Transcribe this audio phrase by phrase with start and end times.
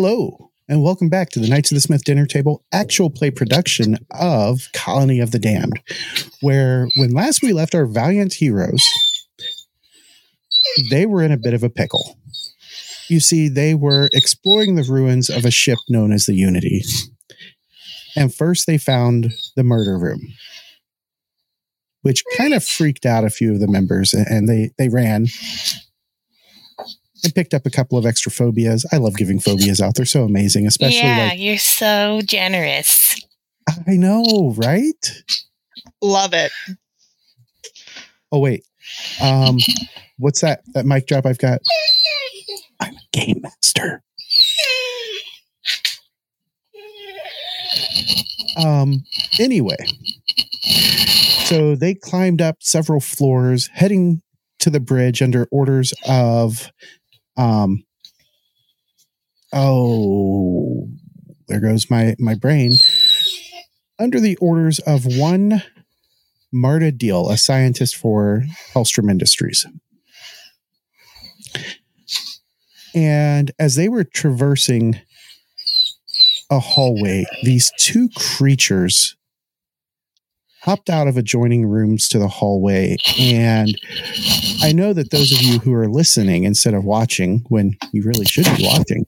[0.00, 3.98] Hello, and welcome back to the Knights of the Smith Dinner Table actual play production
[4.12, 5.80] of Colony of the Damned,
[6.40, 8.80] where when last we left our valiant heroes,
[10.88, 12.16] they were in a bit of a pickle.
[13.08, 16.84] You see, they were exploring the ruins of a ship known as the Unity.
[18.14, 20.20] And first, they found the murder room,
[22.02, 25.26] which kind of freaked out a few of the members, and they, they ran
[27.24, 28.86] I picked up a couple of extra phobias.
[28.92, 29.94] I love giving phobias out.
[29.94, 33.20] They're so amazing, especially yeah, like you're so generous.
[33.86, 35.22] I know, right?
[36.00, 36.52] Love it.
[38.30, 38.64] Oh wait.
[39.20, 39.58] Um
[40.18, 41.60] what's that that mic drop I've got?
[42.80, 44.02] I'm a game master.
[48.56, 49.04] Um
[49.38, 49.76] anyway.
[51.44, 54.22] So they climbed up several floors heading
[54.58, 56.70] to the bridge under orders of
[57.38, 57.84] um
[59.52, 60.88] oh
[61.48, 62.72] there goes my my brain.
[63.98, 65.62] Under the orders of one
[66.52, 69.66] marta deal a scientist for Hellstromme industries.
[72.94, 75.00] And as they were traversing
[76.50, 79.17] a hallway these two creatures
[80.68, 82.94] hopped out of adjoining rooms to the hallway.
[83.18, 83.74] And
[84.62, 88.26] I know that those of you who are listening instead of watching, when you really
[88.26, 89.06] should be watching,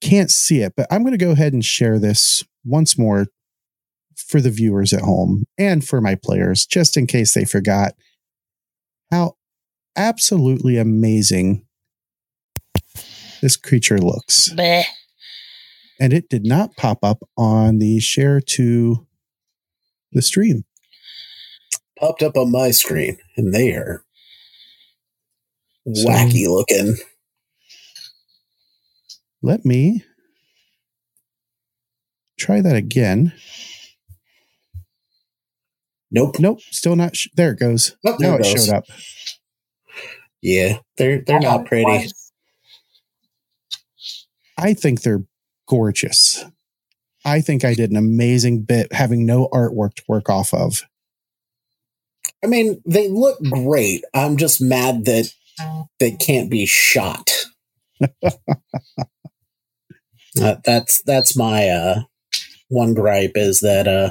[0.00, 0.72] can't see it.
[0.74, 3.26] But I'm going to go ahead and share this once more
[4.16, 7.92] for the viewers at home and for my players, just in case they forgot
[9.10, 9.34] how
[9.96, 11.66] absolutely amazing
[13.42, 14.50] this creature looks.
[14.54, 14.84] Bleh.
[16.00, 19.05] And it did not pop up on the share to
[20.12, 20.64] the stream.
[21.98, 24.04] Popped up on my screen, and they are
[25.94, 26.96] So- wacky looking.
[29.42, 30.04] Let me
[32.38, 33.32] try that again.
[36.10, 36.36] Nope.
[36.38, 37.16] Nope, still not.
[37.16, 37.96] Sh- there it goes.
[38.04, 38.84] Oh, there now it it showed up.
[40.42, 42.10] Yeah, they're they're not pretty.
[44.58, 45.24] I think they're
[45.68, 46.44] gorgeous.
[47.26, 50.84] I think I did an amazing bit having no artwork to work off of.
[52.42, 54.04] I mean, they look great.
[54.14, 55.32] I'm just mad that
[55.98, 57.30] they can't be shot.
[60.38, 62.02] Uh, that's that's my uh,
[62.68, 64.10] one gripe is that uh,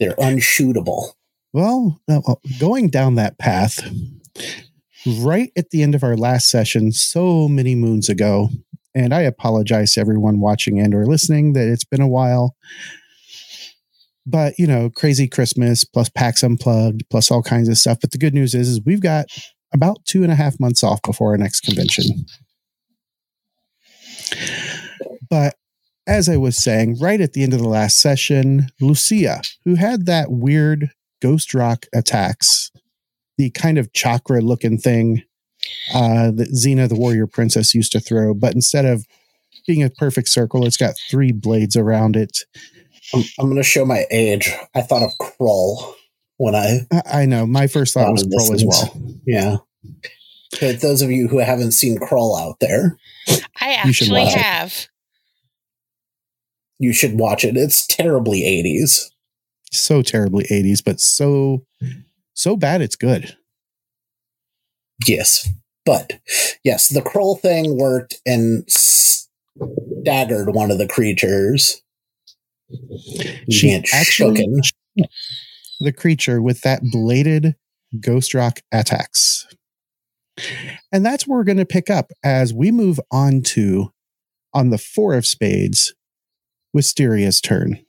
[0.00, 1.12] they're unshootable.
[1.52, 3.88] Well, uh, well, going down that path,
[5.06, 8.50] right at the end of our last session, so many moons ago,
[8.96, 12.56] and I apologize to everyone watching and or listening that it's been a while.
[14.24, 17.98] But you know, crazy Christmas plus PAX Unplugged plus all kinds of stuff.
[18.00, 19.26] But the good news is, is we've got
[19.72, 22.24] about two and a half months off before our next convention.
[25.28, 25.54] But
[26.06, 30.06] as I was saying, right at the end of the last session, Lucia, who had
[30.06, 30.90] that weird
[31.20, 32.70] ghost rock attacks,
[33.36, 35.22] the kind of chakram looking thing
[35.94, 39.06] uh, that Xena, the warrior princess, used to throw, but instead of
[39.66, 42.38] being a perfect circle, it's got three blades around it.
[43.14, 44.52] I'm, I'm going to show my age.
[44.74, 45.94] I thought of Krull
[46.38, 47.46] when I I, I know.
[47.46, 49.02] My first thought was Pearl this as well.
[49.26, 49.56] yeah.
[50.60, 52.96] But those of you who haven't seen Krull out there,
[53.60, 54.34] I You should actually it.
[54.34, 54.86] have.
[56.78, 57.56] you should watch it.
[57.56, 59.10] It's terribly 80s.
[59.72, 61.64] So terribly 80s, but so
[62.34, 63.36] so bad it's good.
[65.06, 65.48] Yes.
[65.84, 66.14] But
[66.64, 71.82] yes, the Krull thing worked and staggered one of the creatures.
[73.50, 75.06] She actually shooken.
[75.80, 77.54] the creature with that bladed
[78.00, 79.46] ghost rock attacks.
[80.92, 83.92] And that's where we're going to pick up as we move on to
[84.52, 85.94] on the four of spades,
[86.74, 87.85] Wisteria's turn.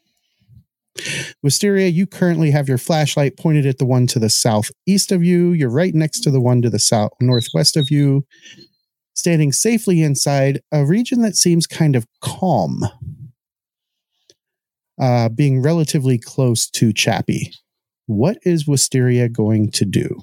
[1.43, 5.51] Wisteria, you currently have your flashlight pointed at the one to the southeast of you.
[5.51, 8.25] You're right next to the one to the south northwest of you,
[9.13, 12.83] standing safely inside a region that seems kind of calm,
[14.99, 17.53] uh, being relatively close to Chappie.
[18.05, 20.21] What is Wisteria going to do?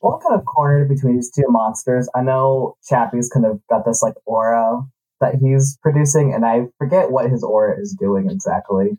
[0.00, 2.08] Well, I'm kind of cornered between these two monsters.
[2.14, 4.82] I know Chappie's kind of got this like aura
[5.20, 8.98] that he's producing, and I forget what his aura is doing exactly.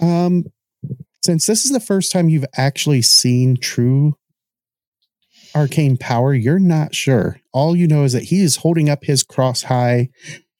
[0.00, 0.44] Um,
[1.24, 4.16] since this is the first time you've actually seen true
[5.54, 7.40] arcane power, you're not sure.
[7.52, 10.10] All you know is that he is holding up his cross high,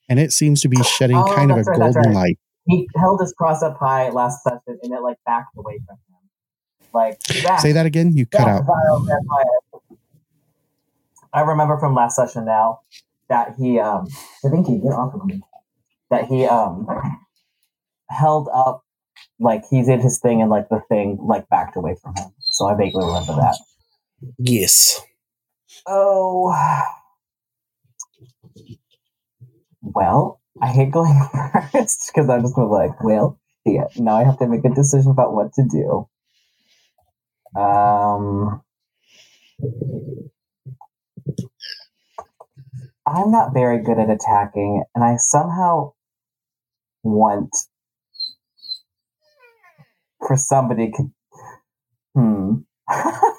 [0.08, 2.14] and it seems to be shedding Oh, kind of a right, golden right.
[2.14, 2.38] light.
[2.66, 6.88] He held his cross up high last session, and it like backed away from him.
[6.92, 7.60] Like that.
[7.60, 8.16] Say that again.
[8.16, 8.64] You cut out.
[11.32, 12.80] I remember from last session now
[13.28, 14.06] that he um
[14.44, 15.42] I think he get off of me.
[16.10, 16.86] That he um
[18.10, 18.82] held up
[19.38, 22.30] like he did his thing and like the thing like backed away from him.
[22.40, 23.58] So I vaguely remember that.
[24.38, 25.00] Yes.
[25.86, 26.52] Oh
[29.82, 31.14] well, I hate going
[31.72, 34.74] first because I'm just gonna be like, well, yeah, now I have to make a
[34.74, 36.08] decision about what to do.
[37.60, 38.62] Um
[43.08, 45.92] I'm not very good at attacking, and I somehow
[47.02, 47.50] want
[50.26, 51.10] for somebody to.
[52.14, 52.54] Hmm.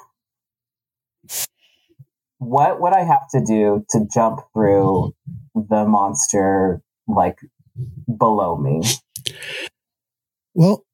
[2.38, 5.14] what would I have to do to jump through
[5.54, 7.38] the monster like
[8.18, 8.82] below me?
[10.54, 10.84] Well,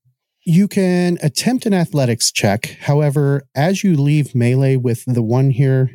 [0.44, 2.76] you can attempt an athletics check.
[2.82, 5.90] However, as you leave melee with the one here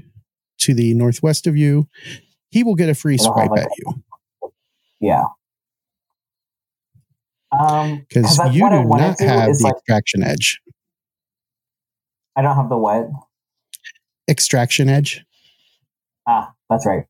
[0.60, 1.88] to the northwest of you,
[2.52, 4.54] he will get a free swipe like, at you
[5.00, 5.24] Yeah.
[7.52, 10.62] Um, because I- you do not have the like- extraction edge.
[12.36, 13.10] I don't have the what?
[14.30, 15.26] Extraction edge.
[16.28, 17.06] Ah, that's right.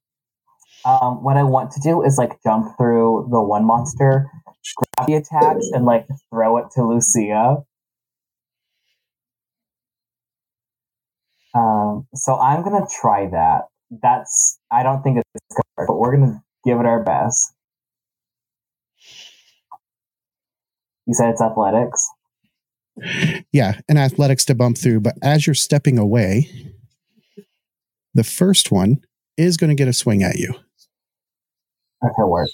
[0.83, 4.31] Um, what I want to do is like jump through the one monster,
[4.95, 7.57] grab the attacks, and like throw it to Lucia.
[11.53, 13.65] Um, so I'm gonna try that.
[13.91, 17.53] That's I don't think it's work, but we're gonna give it our best.
[21.05, 22.09] You said it's athletics.
[23.51, 25.01] Yeah, and athletics to bump through.
[25.01, 26.49] But as you're stepping away,
[28.13, 29.01] the first one
[29.37, 30.53] is going to get a swing at you.
[32.03, 32.49] Okay, work.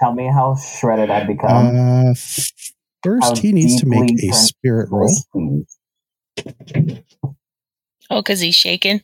[0.00, 1.76] Tell me how shredded I've become.
[1.76, 2.14] Uh,
[3.04, 5.08] first, How he needs to make a spirit roll.
[8.12, 8.16] Yes, please.
[8.16, 9.02] Oh, because he's shaken.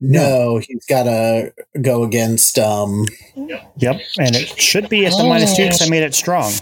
[0.00, 2.58] No, he's got to go against.
[2.58, 3.06] um
[3.36, 6.52] Yep, and it should be at the minus two because I made it strong.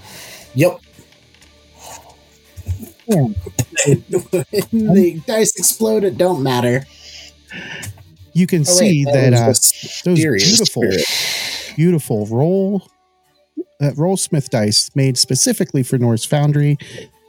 [0.55, 0.79] Yep.
[4.71, 6.05] the dice explode.
[6.05, 6.85] It Don't matter.
[8.33, 9.47] You can Oh, wait, see that, uh,
[10.05, 11.75] those beautiful, Spirit.
[11.77, 12.87] beautiful roll
[13.81, 16.77] that roll smith dice made specifically for Norse Foundry,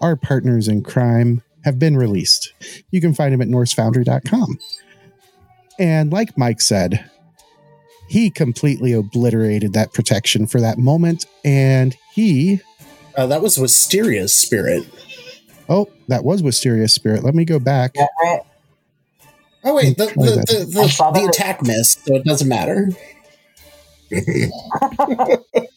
[0.01, 2.53] our partners in crime, have been released.
[2.91, 4.59] You can find them at norsefoundry.com.
[5.79, 7.09] And like Mike said,
[8.09, 11.25] he completely obliterated that protection for that moment.
[11.45, 12.59] And he,
[13.15, 14.83] Uh, that was Wisteria's spirit.
[15.69, 17.23] oh, that was Wisteria's spirit.
[17.23, 17.91] Let me go back.
[17.95, 18.41] Yeah, right.
[19.63, 22.89] Oh wait, the Try the, the, the, the attack missed, so it doesn't matter.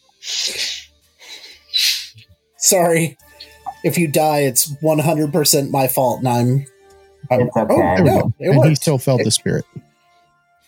[2.57, 3.17] Sorry,
[3.85, 6.67] if you die, it's one hundred percent my fault, and I'm.
[7.31, 7.73] I'm It's okay.
[7.73, 8.33] Oh There we no, go.
[8.41, 9.65] it and he still felt the spirit.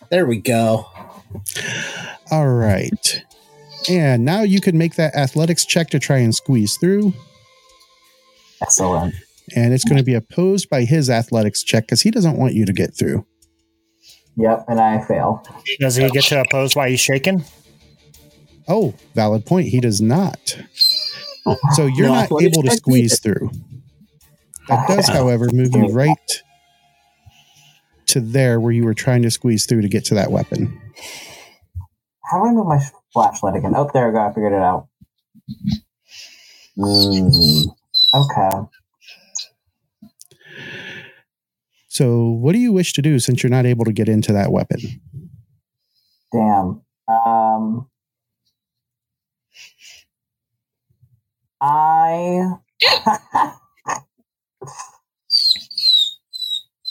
[0.09, 0.87] there we go.
[2.31, 3.23] All right.
[3.89, 7.13] And now you can make that athletics check to try and squeeze through.
[8.61, 9.13] Excellent.
[9.55, 12.65] And it's going to be opposed by his athletics check because he doesn't want you
[12.65, 13.25] to get through.
[14.35, 15.43] Yep, and I fail.
[15.79, 17.43] Does he get to oppose while he's shaking?
[18.67, 19.67] Oh, valid point.
[19.69, 20.57] He does not.
[21.73, 23.51] So you're No not able to squeeze through.
[24.67, 26.43] That does, however, move you right
[28.07, 30.79] to there where you were trying to squeeze through to get to that weapon.
[32.23, 32.81] How do I move my
[33.13, 33.73] flashlight again?
[33.75, 34.19] Oh, there we go.
[34.19, 34.87] I figured it out.
[36.77, 37.63] Mm,
[38.13, 38.67] okay.
[41.87, 44.51] So, what do you wish to do since you're not able to get into that
[44.51, 44.79] weapon?
[46.31, 46.81] Damn.
[47.07, 47.89] Um,
[51.61, 52.53] I.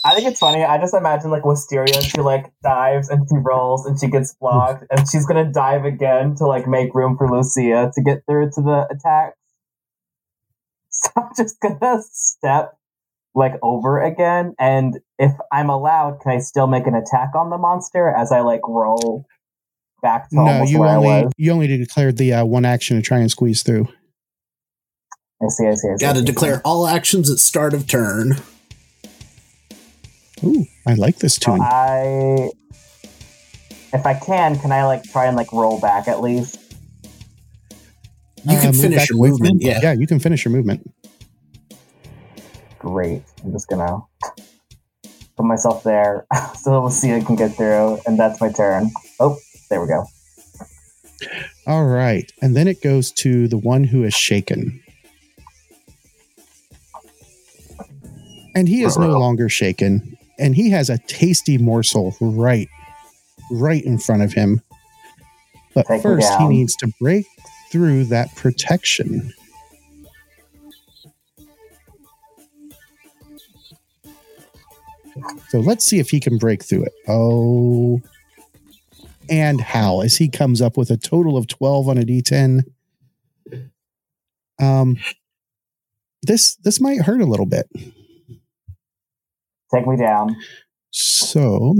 [0.05, 0.63] I think it's funny.
[0.63, 4.85] I just imagine like Wisteria, she like dives and she rolls and she gets blocked
[4.89, 8.61] and she's gonna dive again to like make room for Lucia to get through to
[8.61, 9.33] the attack.
[10.89, 12.75] So I'm just gonna step
[13.35, 17.57] like over again and if I'm allowed, can I still make an attack on the
[17.57, 19.27] monster as I like roll
[20.01, 21.33] back to No, you where I only was?
[21.37, 23.87] you only declared the uh, one action to try and squeeze through.
[25.41, 26.05] I see, I see, I see.
[26.05, 26.25] Got to I see.
[26.25, 28.37] declare all actions at start of turn.
[30.43, 31.61] Ooh, I like this So tune.
[31.61, 32.49] I,
[33.93, 36.59] if I can, can I like try and like roll back at least?
[38.43, 39.61] You Uh, can move finish your away from movement.
[39.61, 39.79] Yeah.
[39.81, 40.89] yeah, you can finish your movement.
[42.79, 43.23] Great.
[43.43, 43.99] I'm just gonna
[45.35, 46.25] put myself there
[46.55, 48.91] so we'll see if I can get through, and that's my turn.
[49.19, 49.37] Oh,
[49.69, 50.05] there we go.
[51.65, 54.81] All right, and then it goes to the one who is shaken,
[58.57, 60.17] and he is no longer shaken.
[60.39, 62.67] and he has a tasty morsel right,
[63.51, 64.61] right in front of him.
[65.73, 67.25] But Take first, he needs to break
[67.71, 69.31] through that protection.
[75.49, 76.93] So let's see if he can break through it.
[77.07, 78.01] Oh,
[79.29, 82.63] and how as he comes up with a total of 12 on a d10.
[84.59, 84.97] Um,
[86.23, 87.67] this this might hurt a little bit.
[89.73, 90.35] Take me down.
[90.91, 91.75] So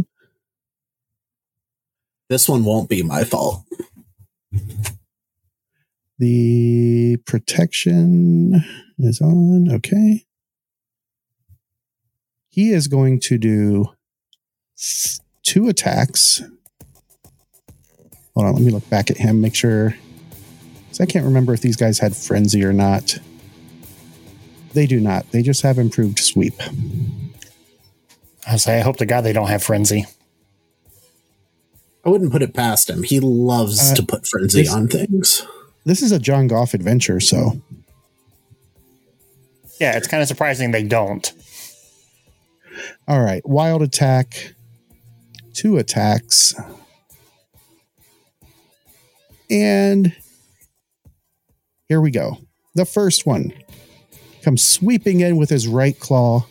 [2.30, 3.64] This one won't be my fault.
[6.20, 8.64] the protection
[9.00, 9.72] is on.
[9.72, 10.26] Okay.
[12.50, 13.94] He is going to do
[15.44, 16.42] two attacks.
[18.36, 19.96] Hold on, let me look back at him, make sure.
[20.88, 23.20] 'cause I can't remember if these guys had frenzy or not.
[24.74, 25.32] They do not.
[25.32, 26.56] They just have improved sweep.
[28.50, 30.06] I say, I hope to God they don't have frenzy.
[32.06, 33.04] I wouldn't put it past him.
[33.04, 35.42] He loves Uh, to put frenzy this- on things.
[35.86, 37.62] This is a John Goff adventure, so
[39.80, 41.32] Yeah, it's kind of surprising they don't.
[43.08, 44.54] All right, wild attack,
[45.54, 46.54] two attacks,
[49.50, 50.16] and
[51.88, 52.38] here we go.
[52.76, 53.54] The first one
[54.42, 56.46] comes sweeping in with his right claw,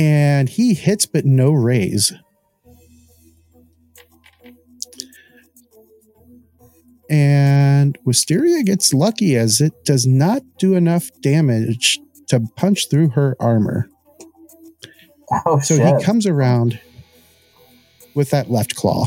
[0.00, 2.10] and he hits, but no raise.
[7.10, 13.36] And Wisteria gets lucky as it does not do enough damage to punch through her
[13.38, 13.90] armor.
[15.44, 15.98] Oh So shit!
[15.98, 16.80] he comes around
[18.14, 19.06] with that left claw.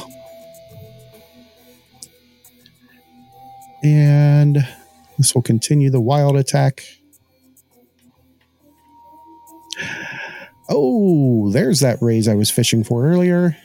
[3.83, 4.57] And
[5.17, 6.83] this will continue the wild attack.
[10.75, 13.55] Oh, there's that raise I was fishing for earlier.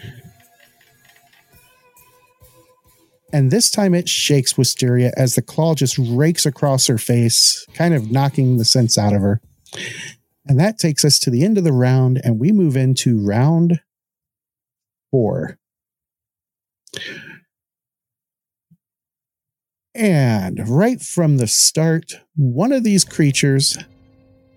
[3.33, 7.95] And this time it shakes Wisteria as the claw just rakes across her face, kind
[7.95, 9.41] of knocking the sense out of her.
[10.47, 13.81] And that takes us to the end of the round, and we move into round
[15.11, 15.59] four.
[19.95, 23.79] And right from the start, one of these creatures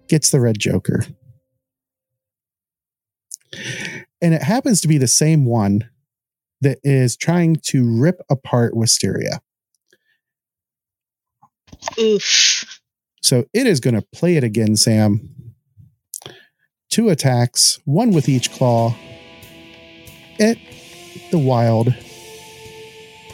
[0.07, 1.05] gets the red joker.
[4.21, 5.89] And it happens to be the same one
[6.61, 9.41] that is trying to rip apart Wisteria.
[11.99, 12.81] Oof.
[13.21, 15.29] So it is going to play it again, Sam.
[16.89, 18.95] Two attacks, one with each claw.
[20.37, 20.57] It,
[21.31, 21.93] the wild,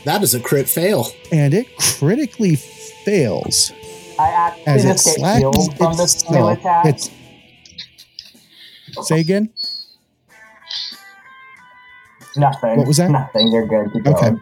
[0.06, 1.08] That is a crit fail.
[1.32, 3.72] and it critically fails
[4.20, 6.60] I actually as it just get slacks from this new itself.
[6.60, 6.86] attack.
[6.86, 7.12] It's,
[9.08, 9.50] say again?
[12.38, 12.78] Nothing.
[12.78, 13.10] What was that?
[13.12, 13.52] Nothing.
[13.52, 13.92] You're good.
[13.94, 14.30] Keep Okay.
[14.30, 14.42] going.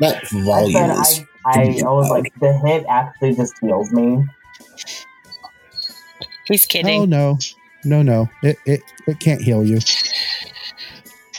[0.00, 1.20] That volume said is.
[1.44, 4.24] I, I, I was like, the hit actually just heals me.
[6.46, 7.00] He's kidding.
[7.02, 7.38] Oh no,
[7.84, 8.28] no, no!
[8.42, 9.78] It it it can't heal you.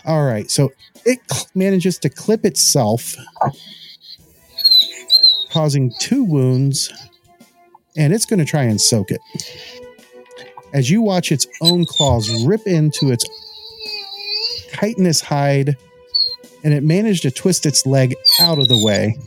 [0.05, 0.71] All right, so
[1.05, 3.15] it cl- manages to clip itself,
[5.51, 6.91] causing two wounds,
[7.97, 9.21] and it's going to try and soak it.
[10.73, 13.25] As you watch its own claws rip into its
[14.73, 15.77] chitinous hide,
[16.63, 19.17] and it managed to twist its leg out of the way.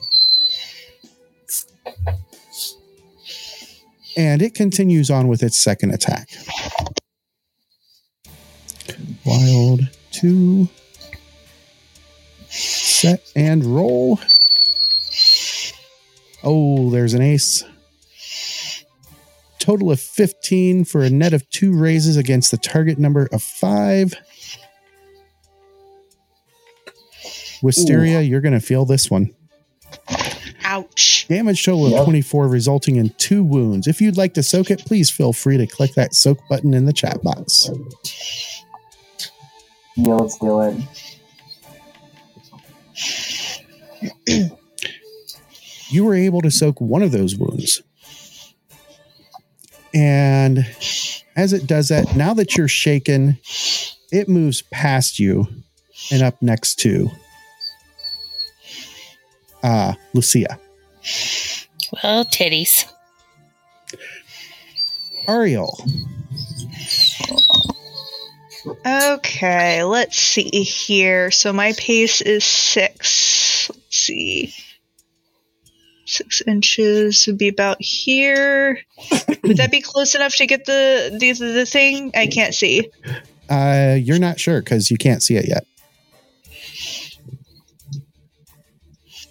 [4.17, 6.29] And it continues on with its second attack.
[9.25, 10.69] Wild two.
[12.49, 14.19] Set and roll.
[16.43, 17.65] Oh, there's an ace.
[19.59, 24.15] Total of 15 for a net of two raises against the target number of five.
[27.63, 29.35] Wisteria, you're going to feel this one.
[30.65, 31.27] Ouch.
[31.29, 33.87] Damage total of 24, resulting in two wounds.
[33.87, 36.87] If you'd like to soak it, please feel free to click that soak button in
[36.87, 37.71] the chat box.
[39.97, 40.61] Yeah, let's do
[44.29, 44.53] it.
[45.89, 47.83] You were able to soak one of those wounds.
[49.95, 50.67] And
[51.37, 53.39] as it does that, now that you're shaken,
[54.11, 55.47] it moves past you
[56.11, 57.11] and up next to
[59.67, 60.59] uh, Lucia.
[62.03, 62.87] Well, titties.
[65.29, 65.77] Ariel,
[68.85, 71.31] Okay, let's see here.
[71.31, 73.69] So my pace is six.
[73.69, 74.55] Let's see.
[76.05, 78.79] Six inches would be about here.
[79.43, 82.13] Would that be close enough to get the the, the thing?
[82.15, 82.91] I can't see.
[83.49, 85.67] Uh, you're not sure because you can't see it yet.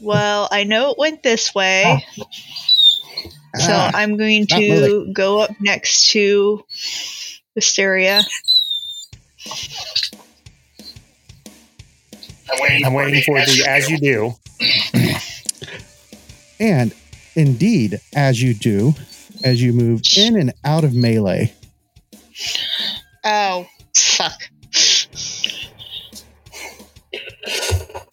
[0.06, 2.06] Well, I know it went this way,
[3.58, 6.64] so Ah, I'm going not to go up next to
[7.56, 8.22] Wisteria.
[12.86, 14.36] I'm waiting for the as you do.
[16.60, 16.94] and
[17.36, 18.94] indeed, as you do,
[19.44, 21.52] as you move in and out of melee,
[23.24, 24.40] Oh, fuck.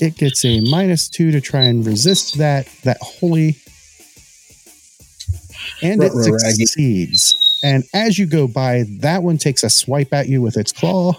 [0.02, 3.56] It gets a minus two to try and resist that that holy.
[5.80, 7.60] And it succeeds.
[7.62, 11.14] And as you go by that one takes a swipe at you with its claw.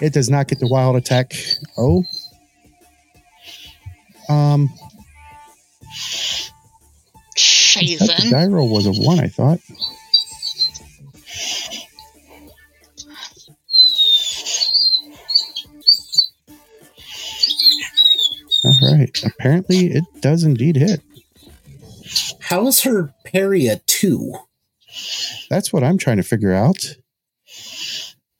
[0.00, 1.34] It does not get the wild attack.
[1.76, 2.04] Oh.
[4.28, 4.70] Um.
[7.76, 8.30] I the Shazen.
[8.30, 9.60] die roll was a one i thought
[18.64, 21.00] all right apparently it does indeed hit
[22.40, 24.34] How is her parry a two?
[25.48, 26.96] That's what I'm trying to figure out.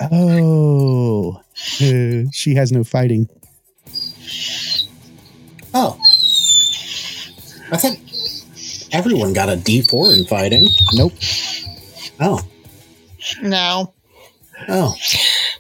[0.00, 1.40] Oh,
[1.80, 3.28] uh, she has no fighting.
[5.72, 5.96] Oh.
[7.70, 7.96] I thought
[8.90, 10.66] everyone got a D4 in fighting.
[10.94, 11.12] Nope.
[12.18, 12.40] Oh.
[13.42, 13.94] No.
[14.68, 14.94] Oh.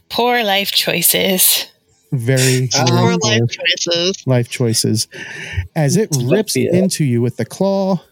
[0.08, 1.69] Poor life choices.
[2.12, 4.26] Very Um, very Poor poor life choices.
[4.26, 5.08] life choices.
[5.76, 6.74] As it rips Yeah.
[6.74, 8.02] into you with the claw.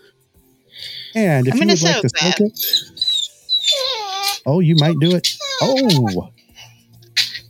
[1.14, 2.52] And if I'm you gonna would like to soak soak it,
[4.46, 5.26] oh, you might do it.
[5.61, 6.28] Oh,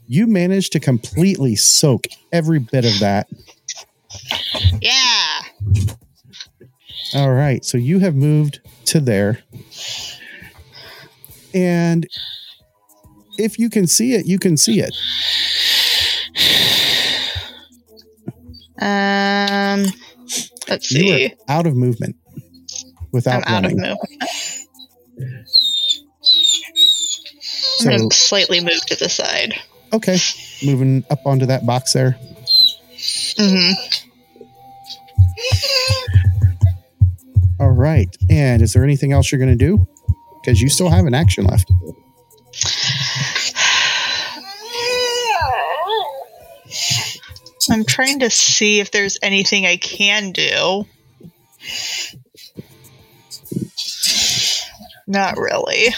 [0.07, 3.27] you managed to completely soak every bit of that.
[4.81, 5.41] Yeah.
[7.15, 7.63] All right.
[7.65, 9.41] So you have moved to there.
[11.53, 12.07] And
[13.39, 14.95] if you can see it, you can see it.
[18.81, 19.85] Um.
[20.69, 21.33] Let's see.
[21.49, 22.17] out of movement
[23.13, 23.81] without I'm out of running.
[23.81, 23.99] movement.
[27.81, 29.55] So, I'm gonna slightly move to the side.
[29.93, 30.19] okay.
[30.65, 32.17] Moving up onto that box there.
[33.39, 33.73] Mm-hmm.
[37.61, 38.15] All right.
[38.31, 39.87] And is there anything else you're going to do?
[40.41, 41.71] Because you still have an action left.
[47.71, 50.87] I'm trying to see if there's anything I can do.
[55.07, 55.89] Not really.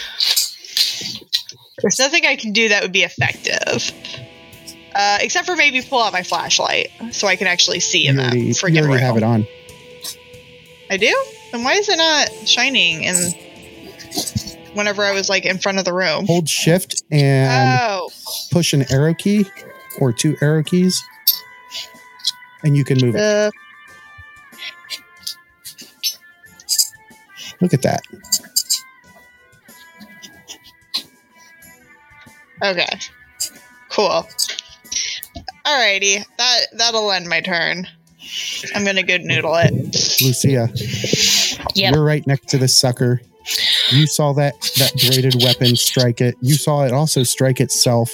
[1.81, 3.91] There's nothing I can do that would be effective.
[4.93, 8.21] Uh, except for maybe pull out my flashlight so I can actually see in You
[8.21, 9.47] that already, you freaking already have it on.
[10.89, 11.25] I do?
[11.51, 13.15] Then why is it not shining in
[14.73, 16.25] whenever I was like in front of the room?
[16.27, 18.09] Hold shift and Oh,
[18.51, 19.45] push an arrow key
[19.99, 21.01] or two arrow keys.
[22.63, 23.21] And you can move it.
[23.21, 23.51] uh,
[27.61, 28.01] Look at that.
[32.63, 32.87] okay.
[33.89, 34.25] Cool.
[35.65, 37.87] Alrighty, that that'll end my turn.
[38.75, 39.71] I'm gonna go noodle it.
[40.21, 40.69] Lucia,
[41.75, 41.93] Yep.
[41.93, 43.21] you're right next to this sucker.
[43.91, 46.35] You saw that that bladed weapon strike it.
[46.41, 48.11] You saw it also strike itself.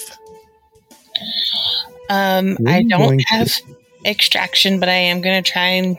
[2.10, 3.60] Um, I don't going to- have
[4.04, 5.98] extraction, but I am going to try and.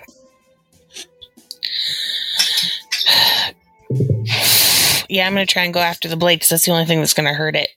[5.09, 6.99] yeah, I'm going to try and go after the blade because that's the only thing
[6.99, 7.69] that's going to hurt it.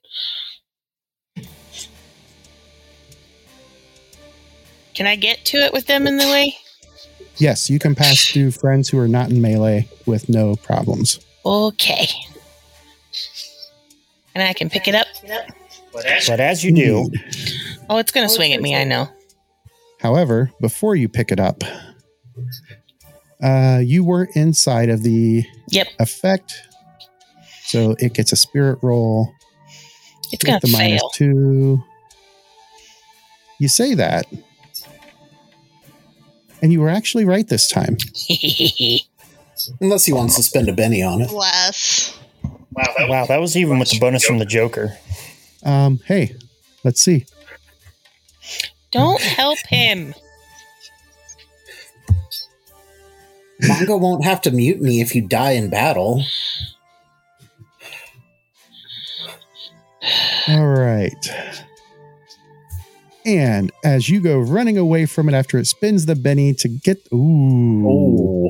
[4.94, 6.54] Can I get to it with them in the way?
[7.36, 11.18] Yes, you can pass through friends who are not in melee with no problems.
[11.46, 12.06] Okay.
[14.34, 15.06] And I can pick it up.
[15.92, 17.82] But as you do, hmm.
[17.90, 18.76] Oh, it's going to swing at me.
[18.76, 19.08] I know.
[20.02, 21.62] However, before you pick it up,
[23.42, 25.88] uh, you were inside of the Yep.
[26.00, 26.54] effect,
[27.64, 29.32] so it gets a spirit roll
[30.32, 31.10] It's going with the to fail.
[31.14, 31.82] two.
[33.60, 34.26] You say that,
[36.60, 37.96] and you were actually right this time.
[39.80, 41.30] Unless he wants to spend a Benny on it.
[41.30, 42.18] Less.
[43.08, 44.96] wow, that was even with the bonus from the Joker.
[45.64, 46.34] Um, hey,
[46.82, 47.26] let's see.
[48.92, 50.14] Don't help him.
[53.62, 56.22] Mongo won't have to mutiny if you die in battle.
[60.48, 61.12] All right.
[63.24, 66.98] And as you go running away from it after it spins the Benny to get,
[67.12, 68.48] ooh, Oh.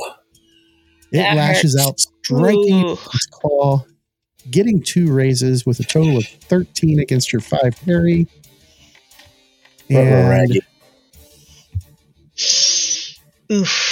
[1.13, 1.87] it That lashes hurts.
[1.89, 3.85] out, striking its claw
[4.51, 8.27] getting two raises with a total of 13 against your five parry.
[9.97, 10.61] And
[13.53, 13.89] Oof.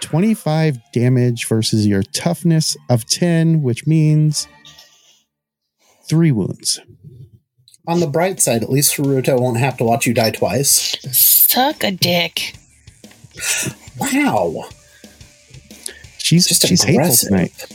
[0.00, 4.48] 25 damage versus your toughness of 10, which means
[6.08, 6.80] three wounds.
[7.86, 10.96] On the bright side, at least Haruto won't have to watch you die twice.
[11.16, 12.54] Suck a dick.
[13.98, 14.64] Wow.
[16.18, 17.28] She's Just she's hateful aggressive.
[17.28, 17.66] tonight.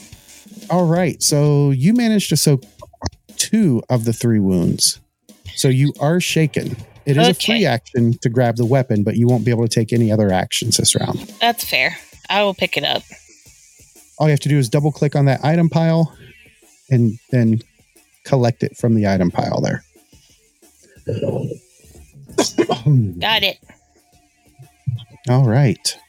[0.69, 2.63] All right, so you managed to soak
[3.36, 4.99] two of the three wounds.
[5.55, 6.77] So you are shaken.
[7.05, 9.73] It is a free action to grab the weapon, but you won't be able to
[9.73, 11.19] take any other actions this round.
[11.41, 11.97] That's fair.
[12.29, 13.03] I will pick it up.
[14.17, 16.15] All you have to do is double click on that item pile
[16.89, 17.61] and then
[18.23, 19.83] collect it from the item pile there.
[23.19, 23.57] Got it.
[25.29, 25.99] All right.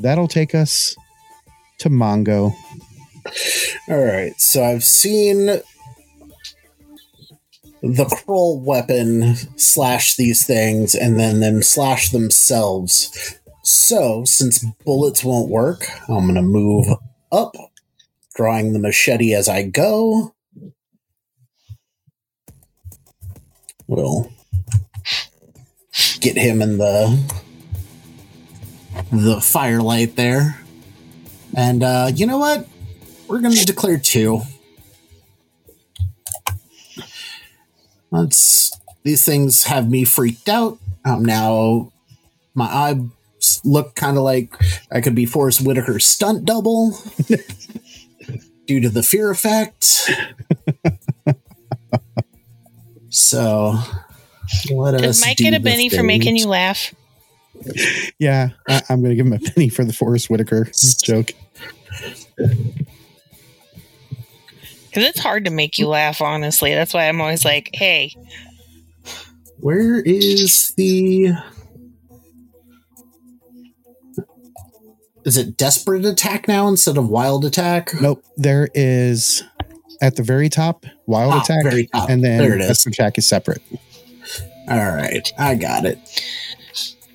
[0.00, 0.96] That'll take us
[1.78, 2.54] to Mongo.
[3.88, 5.60] All right, so I've seen
[7.84, 13.38] the Krull weapon slash these things and then them slash themselves.
[13.62, 16.86] So, since bullets won't work, I'm going to move
[17.30, 17.54] up,
[18.34, 20.34] drawing the machete as I go.
[23.86, 24.32] We'll
[26.20, 27.22] get him in the
[29.12, 30.58] the firelight there.
[31.54, 32.66] And uh, you know what?
[33.28, 34.40] We're going to declare two.
[38.14, 38.70] Let's.
[39.02, 40.78] These things have me freaked out.
[41.04, 41.92] I'm now.
[42.54, 44.54] My eyes look kind of like
[44.90, 46.92] I could be Forest Whitaker's stunt double
[48.66, 49.84] due to the fear effect.
[53.10, 53.78] so.
[54.70, 56.94] Let Does us Mike get a Benny for making you laugh?
[58.18, 60.68] Yeah, I, I'm going to give him a Benny for the Forrest Whitaker
[61.02, 61.32] joke.
[64.94, 66.72] Because it's hard to make you laugh, honestly.
[66.72, 68.14] That's why I'm always like, hey,
[69.58, 71.32] Where is the.
[75.24, 77.90] Is it desperate attack now instead of wild attack?
[78.00, 79.42] Nope, there is
[80.02, 82.08] at the very top wild Ah, attack, very top.
[82.10, 82.68] and then There it is.
[82.68, 83.62] desperate attack is separate.
[84.68, 85.98] All right, I got it.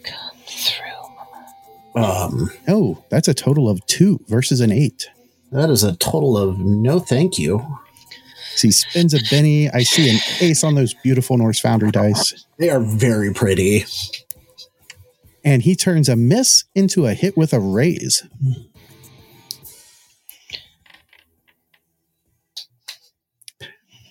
[0.04, 2.02] come through.
[2.04, 5.08] Um, Oh, that's a total of two versus an eight.
[5.52, 7.66] That is a total of no thank you.
[8.56, 9.70] So he spins a Benny.
[9.70, 12.46] I see an ace on those beautiful Norse Foundry dice.
[12.58, 13.86] They are very pretty.
[15.46, 18.24] And he turns a miss into a hit with a raise.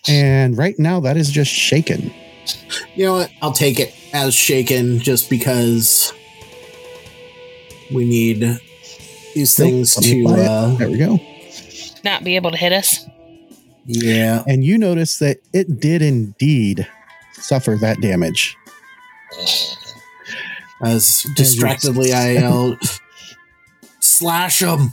[0.09, 2.11] And right now, that is just shaken.
[2.95, 3.31] You know what?
[3.43, 6.15] I'll take it as shaken just because
[7.93, 8.59] we need
[9.39, 10.05] these things Nope,
[10.37, 10.43] to.
[10.43, 11.19] Uh, There we go.
[12.05, 13.07] Not be able to hit us.
[13.87, 14.43] yeah.
[14.47, 16.87] And you notice that it did indeed
[17.35, 18.57] suffer that damage.
[20.83, 22.77] As distractedly I yell,
[24.01, 24.93] slash them.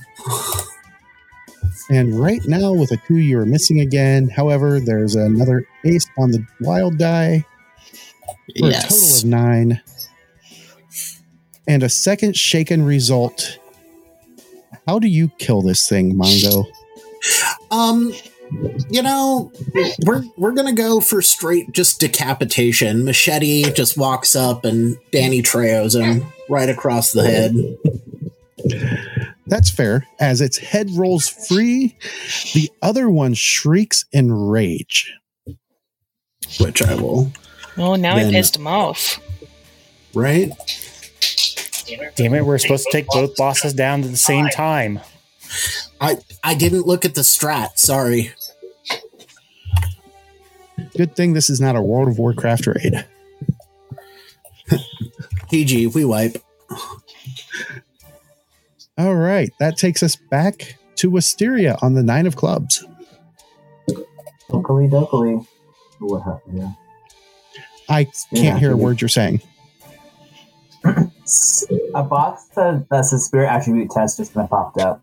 [1.90, 4.28] And right now, with a two, you're missing again.
[4.30, 7.46] However, there's another ace on the wild die
[8.60, 9.82] for a total of nine.
[11.68, 13.60] And a second shaken result.
[14.88, 16.66] How do you kill this thing, Mongo?
[17.72, 18.14] Um,
[18.90, 19.52] you know,
[20.06, 23.04] we're we're gonna go for straight just decapitation.
[23.04, 27.56] Machete just walks up and Danny Trejo's him right across the head.
[29.48, 30.06] That's fair.
[30.20, 31.96] As its head rolls free,
[32.54, 35.12] the other one shrieks in rage.
[36.60, 37.32] Which I will
[37.78, 39.20] Oh, now Then- I pissed him off.
[40.14, 40.52] right.
[42.16, 45.00] Damn it, we're supposed to take both bosses down at the same time.
[46.02, 47.78] I I didn't look at the strat.
[47.78, 48.32] Sorry.
[50.98, 53.06] Good thing this is not a World of Warcraft raid.
[55.50, 56.42] PG, we wipe.
[58.98, 62.86] All right, that takes us back to Wisteria on the Nine of Clubs.
[64.50, 65.46] Dokily dokily.
[66.00, 66.76] What happened here?
[67.90, 69.42] I can't hear a word you're saying.
[71.96, 75.02] A box that, that says spirit attribute test just kind of popped up.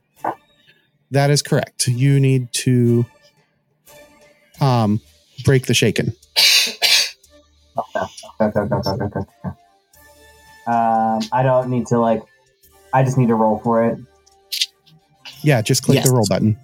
[1.11, 1.89] That is correct.
[1.89, 3.05] You need to
[4.61, 5.01] um
[5.45, 6.13] break the shaken.
[7.77, 8.07] Okay,
[8.41, 9.19] okay, okay, okay, okay, okay.
[9.19, 9.51] okay.
[10.67, 12.23] Um, I don't need to like.
[12.93, 13.99] I just need to roll for it.
[15.43, 16.07] Yeah, just click Yes.
[16.07, 16.57] the roll button.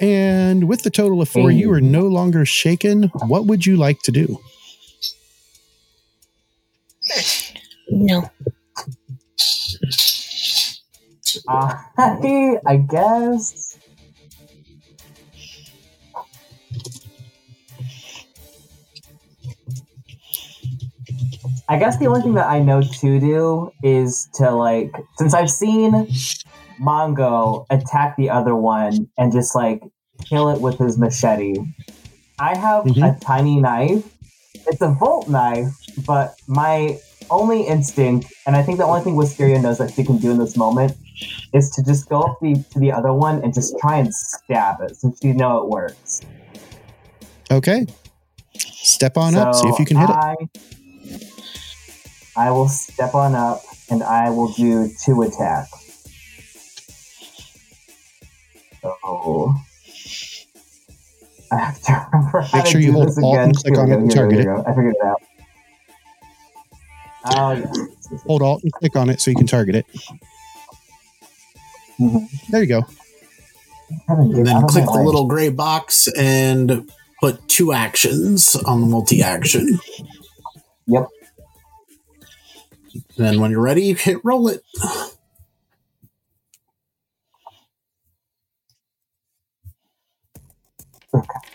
[0.00, 3.04] And with the total of four, you are no longer shaken.
[3.26, 4.40] What would you like to do?
[7.90, 8.30] No.
[11.48, 13.78] I, I guess.
[21.68, 25.50] I guess the only thing that I know to do is to like, since I've
[25.50, 26.08] seen
[26.80, 29.82] Mongo attack the other one and just like
[30.28, 31.56] kill it with his machete.
[32.38, 33.20] I have a Mhm.
[33.20, 34.04] tiny knife.
[34.66, 35.68] It's a Volt knife,
[36.06, 36.98] but my
[37.30, 40.38] only instinct, and I think the only thing Wisteria knows that she can do in
[40.38, 40.92] this moment,
[41.52, 44.80] is to just go up the, to the other one and just try and stab
[44.80, 46.20] it, since you know it works.
[47.50, 47.86] Okay.
[48.54, 49.54] Step on up.
[49.54, 50.16] See if you can hit it.
[50.16, 50.34] I,
[52.36, 55.78] I will step on up and I will do two attacks.
[58.82, 59.54] So
[61.50, 63.44] I have to remember how Make to sure you do hold Alt again.
[63.48, 64.70] and click on it and target go, here we go.
[64.70, 65.22] I figured it out.
[67.24, 67.72] Oh yeah.
[68.26, 69.86] Hold Alt and click on it so you can target it.
[72.00, 72.28] Mhm.
[72.50, 72.86] There you go.
[74.08, 79.78] And then click the little gray box and put two actions on the multi action.
[80.86, 81.08] Yep.
[83.16, 84.62] Then when you're ready, hit roll it.
[91.14, 91.47] As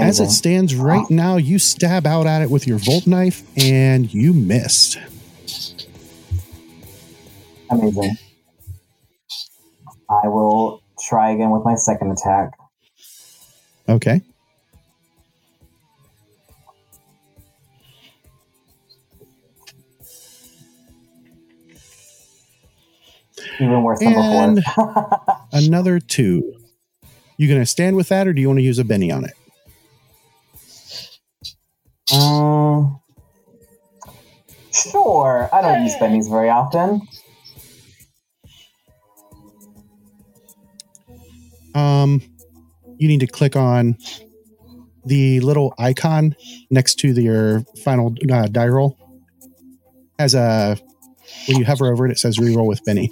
[0.00, 0.26] Amazing.
[0.26, 1.06] it stands right ah.
[1.10, 4.98] now, you stab out at it with your Volt knife and you missed.
[7.70, 8.16] Amazing.
[10.10, 12.52] I will try again with my second attack.
[13.88, 14.20] Okay.
[23.60, 25.20] Even worse than And- before.
[25.52, 26.54] Another two.
[27.36, 29.34] You gonna stand with that or do you want to use a Benny on it?
[32.12, 33.00] Um,
[34.72, 35.48] sure.
[35.52, 37.02] I don't use bennies very often.
[41.74, 42.22] Um
[42.98, 43.96] you need to click on
[45.04, 46.34] the little icon
[46.70, 48.96] next to the, your final uh, die roll.
[50.18, 50.78] As a
[51.48, 53.10] when you hover over it, it says reroll with Benny.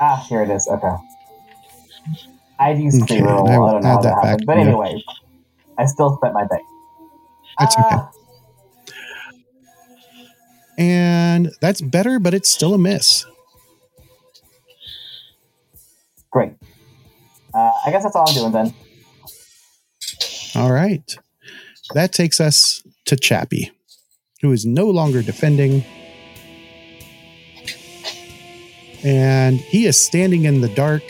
[0.00, 0.66] Ah, here it is.
[0.68, 0.94] Okay.
[2.58, 3.48] I'd use Okay, pre-roll.
[3.48, 4.46] I I, don't know how that happened.
[4.46, 4.66] But to you.
[4.68, 5.02] anyway,
[5.78, 6.60] I still spent my bet.
[7.58, 7.88] That's okay.
[7.90, 8.10] Ah,
[10.78, 13.24] And that's better, but it's still a miss.
[16.30, 16.52] Great.
[17.54, 18.74] Uh, I guess that's all I'm doing then.
[20.54, 21.16] All right.
[21.94, 23.72] That takes us to Chappie,
[24.42, 25.84] who is no longer defending.
[29.04, 31.02] And he is standing in the dark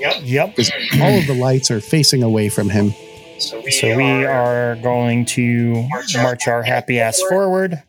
[0.00, 0.14] Yep.
[0.22, 0.58] Yep.
[1.00, 2.94] all of the lights are facing away from him.
[3.38, 7.82] So we, So we are going to march our happy ass forward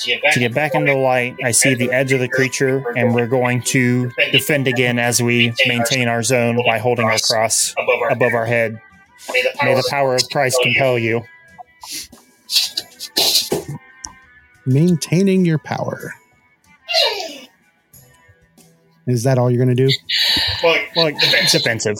[0.00, 1.36] to get back into the light.
[1.44, 5.52] I see the edge of the creature, and we're going to defend again as we
[5.66, 7.74] maintain our zone by holding our cross
[8.10, 8.80] above our, head.
[9.32, 9.42] May
[9.74, 11.22] the power of Christ compel you.
[14.66, 16.14] Maintaining your power.
[19.06, 19.92] Is that all you're going to do?
[20.62, 21.96] Well, Well, it's defensive.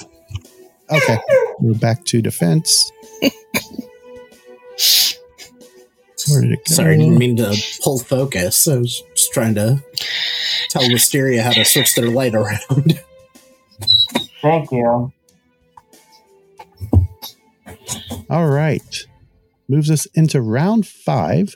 [0.90, 1.18] Okay.
[1.60, 2.90] We're back to defense.
[6.28, 6.74] Where did it go?
[6.74, 8.68] Sorry, I didn't mean to pull focus.
[8.68, 9.82] I was just trying to
[10.68, 13.00] tell Wisteria how to switch their light around.
[14.42, 15.12] Thank you.
[18.28, 19.06] All right.
[19.68, 21.54] Moves us into round five.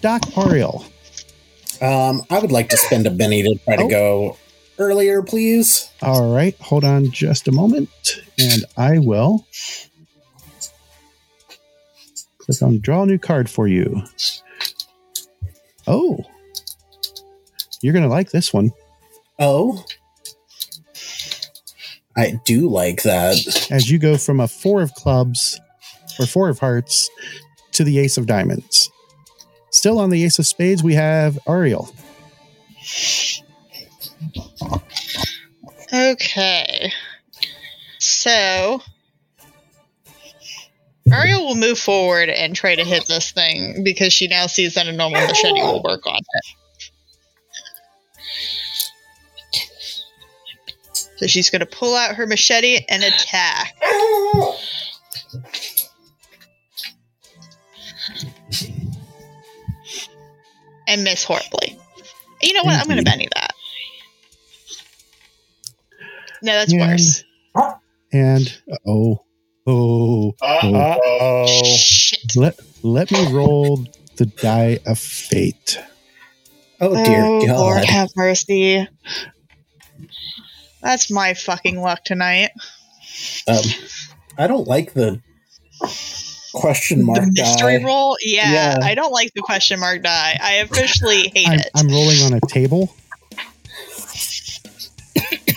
[0.00, 0.84] Doc Ariel.
[1.80, 3.88] Um, I would like to spend a Benny to try to Oh.
[3.88, 4.36] go
[4.78, 5.90] earlier, please.
[6.02, 6.56] All right.
[6.60, 7.90] Hold on just a moment.
[8.38, 9.46] And I will
[12.38, 14.02] click on draw a new card for you.
[15.86, 16.24] Oh.
[17.82, 18.72] You're going to like this one.
[19.38, 19.84] Oh,
[22.18, 23.70] I do like that.
[23.70, 25.60] as you go from a four of clubs
[26.18, 27.08] or four of hearts
[27.72, 28.90] to the ace of diamonds.
[29.70, 31.94] Still on the ace of spades, we have Ariel.
[35.92, 36.92] Okay.
[37.98, 38.82] So
[41.12, 44.86] Ariel will move forward and try to hit this thing because she now sees that
[44.86, 46.44] a normal machete will work on it.
[51.16, 53.74] So she's going to pull out her machete and attack.
[60.86, 61.76] And miss horribly.
[62.40, 62.78] You know what?
[62.78, 63.10] I'm going to Indeed.
[63.10, 63.18] Mm-hmm.
[63.18, 63.47] Benny that.
[66.42, 67.24] No, that's And- worse.
[68.12, 69.24] And oh,
[69.66, 70.34] oh.
[70.40, 71.46] Uh oh.
[71.46, 72.36] Shit.
[72.36, 75.78] Let let me roll the die of fate.
[76.80, 77.58] Oh dear oh, God.
[77.58, 78.88] Lord have mercy.
[80.80, 82.50] That's my fucking luck tonight.
[83.46, 83.58] Um,
[84.38, 85.20] I don't like the
[86.54, 87.84] question mark the mystery die.
[87.84, 88.16] roll?
[88.20, 88.78] Yeah, Yeah.
[88.82, 90.38] I don't like the question mark die.
[90.40, 91.70] I officially hate I'm, it.
[91.74, 92.94] I'm rolling on a table.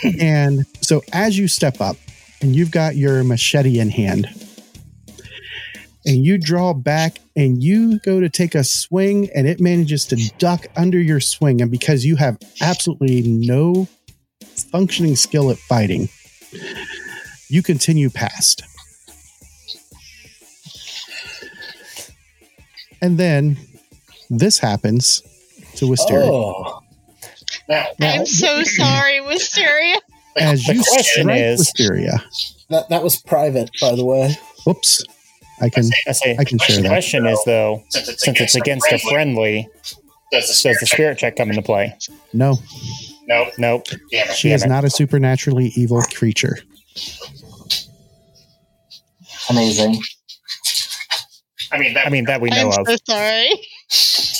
[0.19, 1.97] and so as you step up
[2.41, 4.27] and you've got your machete in hand
[6.05, 10.15] and you draw back and you go to take a swing and it manages to
[10.37, 13.87] duck under your swing and because you have absolutely no
[14.71, 16.09] functioning skill at fighting
[17.49, 18.63] you continue past
[23.01, 23.57] and then
[24.29, 25.21] this happens
[25.75, 26.25] to Wisteria.
[26.25, 26.80] Oh,
[28.01, 29.97] I'm so sorry, Wisteria.
[30.37, 32.23] as The you question strike is- Wisteria.
[32.69, 34.37] that that was private, by the way.
[34.65, 35.03] Whoops.
[35.61, 36.35] I can I say.
[36.39, 36.81] I can share that.
[36.83, 39.67] The question is though, since it's against a friendly,
[40.31, 41.95] Does does the spirit check come into play?
[42.33, 42.57] No,
[43.27, 43.49] No.
[43.57, 43.85] Nope.
[44.11, 44.69] Damn she Damn is it.
[44.69, 46.57] not a supernaturally evil creature.
[49.49, 50.01] Amazing.
[51.71, 52.87] I mean, that, I mean that we know I'm of.
[52.87, 53.49] so sorry.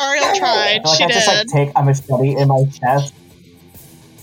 [0.00, 0.80] Ariel tried.
[0.80, 3.14] I feel She like I just like take a machete in my chest.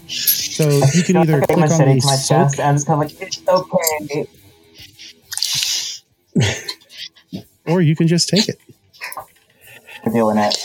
[0.08, 2.68] So you can either take a click on machete the to my soak, chest and
[2.70, 4.28] I'm just kind of like, it's okay.
[7.68, 8.60] or you can just take it.
[10.04, 10.58] for doing it.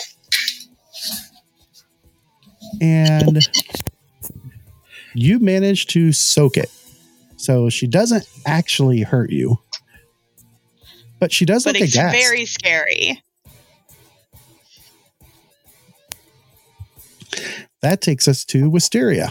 [2.81, 3.39] And
[5.15, 6.71] you manage to soak it.
[7.37, 9.59] So she doesn't actually hurt you.
[11.19, 12.17] But she does But look it's aghast.
[12.17, 13.23] very scary.
[17.83, 19.31] That takes us to Wisteria.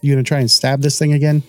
[0.00, 1.42] You gonna try and stab this thing again?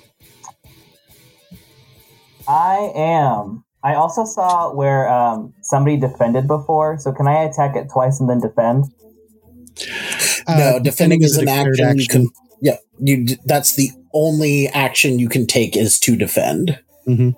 [2.47, 3.63] I am.
[3.83, 8.29] I also saw where um, somebody defended before, so can I attack it twice and
[8.29, 8.85] then defend?
[10.47, 12.29] no, Uh, defending is a an declared action, you can.
[12.61, 13.25] Yeah, you.
[13.45, 16.79] That's the only action you can take is to defend.
[17.07, 17.35] Mhm.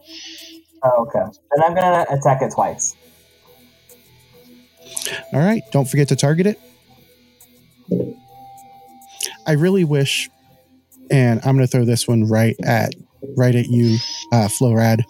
[0.84, 1.20] Oh, okay.
[1.56, 2.94] Then I'm gonna attack it twice.
[5.34, 6.60] All right, don't forget to target it.
[9.46, 10.30] I really wish,
[11.12, 12.96] and I'm going to throw this one right at
[13.38, 13.98] right at you,
[14.32, 15.04] uh, Florad,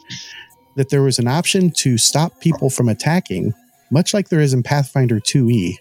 [0.76, 3.54] that there was an option to stop people from attacking,
[3.91, 5.76] much like there is in Pathfinder 2e,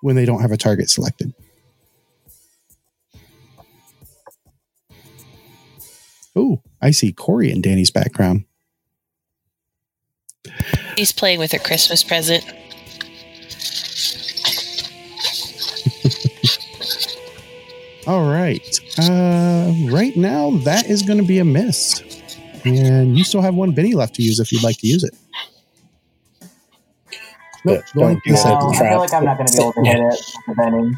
[0.00, 1.32] when they don't have a target selected.
[6.34, 8.44] Oh, I see Corey in Danny's background.
[10.96, 12.44] He's playing with a Christmas present.
[18.06, 18.80] All right.
[18.98, 22.02] Uh, right now, that is going to be a miss.
[22.64, 25.14] And you still have one Benny left to use if you'd like to use it.
[27.64, 28.52] Nope, But going don't to use the it.
[28.52, 28.70] No.
[28.70, 30.96] I feel like I'm not gonna be able to hit it with any.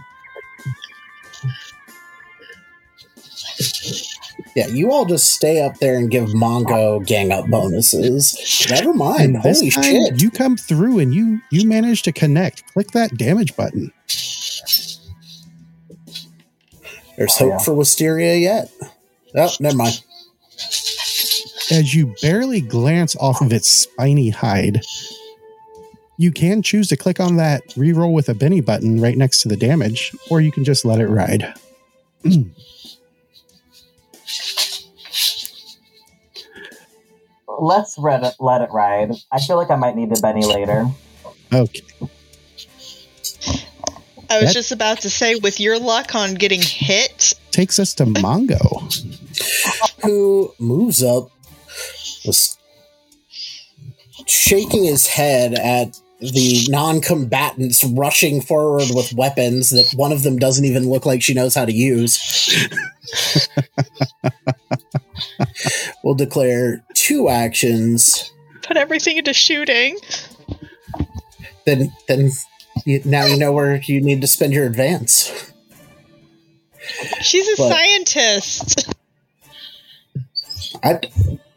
[4.55, 8.67] Yeah, you all just stay up there and give Mongo gang up bonuses.
[8.71, 9.37] Never mind.
[9.37, 10.23] And this Holy time, shit!
[10.23, 12.73] you come through and you you manage to connect.
[12.73, 13.93] Click that damage button.
[17.19, 17.59] There's Oh, hope yeah.
[17.59, 18.71] for Wisteria yet.
[19.35, 20.03] Oh, never mind.
[21.71, 24.81] As you barely glance off of its spiny hide,
[26.17, 29.49] you can choose to click on that reroll with a Benny button right next to
[29.49, 31.53] the damage, or you can just let it ride.
[37.61, 39.13] Let's let it, let it ride.
[39.33, 40.87] I feel like I might need a Benny later.
[41.53, 41.81] Okay.
[44.31, 47.95] I was That- just about to say, with your luck on getting hit, Takes us
[47.95, 48.59] to Mongo.
[50.05, 51.31] Who moves up,
[52.25, 52.57] was
[54.27, 60.65] shaking his head at the non-combatants rushing forward with weapons that one of them doesn't
[60.65, 62.69] even look like she knows how to use.
[66.05, 68.31] we'll declare two actions.
[68.63, 69.97] put everything into shooting.
[71.67, 72.31] Then, then
[72.85, 75.53] you, now you know where you need to spend your advance.
[77.21, 78.93] She's a But- scientist.
[80.83, 81.01] I,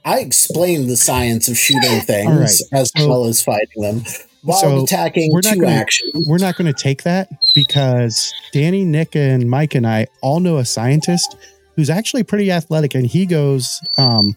[0.03, 2.49] I explained the science of shooting things All right,
[2.81, 4.03] as so- well as fighting them
[4.43, 6.25] while so attacking we're not two gonna- actions.
[6.27, 10.57] We're not going to take that because Danny, Nick, and Mike and I all know
[10.57, 11.35] a scientist
[11.75, 14.35] who's actually pretty athletic, and he goes um,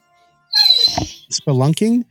[1.30, 2.04] spelunking,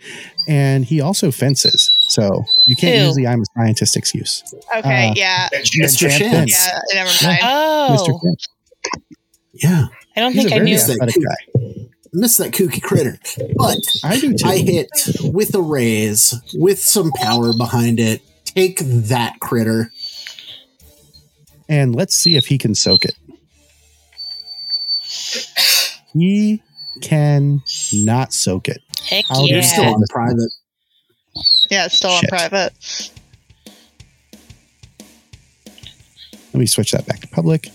[0.47, 1.91] and he also fences.
[2.09, 3.05] So you can't Who?
[3.07, 4.43] use the "I'm a scientist" excuse.
[4.77, 6.09] Okay, Uh, yeah, Mr.
[6.09, 6.51] Champ Chance.
[6.51, 6.79] yeah.
[7.03, 7.39] Never mind.
[7.43, 8.21] Oh, Mr.
[8.21, 8.47] Kent.
[9.53, 9.85] Yeah.
[10.15, 10.71] I don't He's think I very knew.
[10.73, 11.21] Yes, they athletic do.
[11.21, 11.87] guy.
[12.13, 13.17] miss that kooky critter.
[13.55, 14.47] But I do too.
[14.47, 14.89] I hit
[15.23, 18.21] with a raise, with some power behind it.
[18.45, 19.91] Take that critter.
[21.67, 23.15] and let's see if he can soak it.
[26.13, 26.61] He
[27.03, 27.61] can
[27.93, 28.81] not soak it.
[29.05, 30.51] Heck I'll- You're still on private.
[31.69, 32.31] Yeah, it's still Shit.
[32.31, 32.73] on private.
[36.53, 37.69] Let me switch that back to public.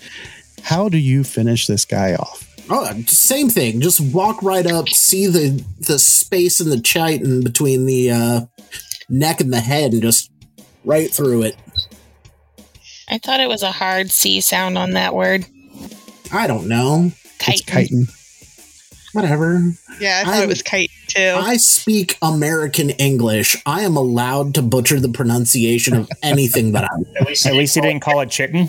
[0.63, 2.45] How do you finish this guy off?
[2.71, 3.81] Oh, same thing.
[3.81, 8.41] Just walk right up, see the the space in the chitin between the uh,
[9.09, 10.31] neck and the head, and just
[10.85, 11.57] right through it.
[13.09, 15.47] I thought it was a hard C sound on that word.
[16.31, 17.11] I don't know.
[17.41, 18.07] It's Chitin.
[19.13, 19.21] Chitin.
[19.23, 19.73] Whatever.
[20.01, 21.35] Yeah, I thought I- it was kite too.
[21.37, 23.57] I speak American English.
[23.67, 27.21] I am allowed to butcher the pronunciation of anything that I.
[27.21, 28.69] At least, At least he didn't call it chicken.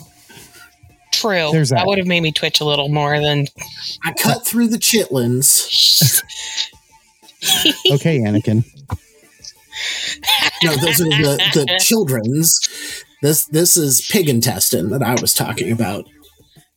[1.11, 1.49] True.
[1.51, 1.77] There's that.
[1.77, 3.47] that would have made me twitch a little more than.
[4.05, 6.21] I cut through the chitlins.
[7.89, 8.65] Okay, Anakin.
[10.61, 12.59] No, those are the, the children's.
[13.21, 16.05] This this is pig intestine that I was talking about.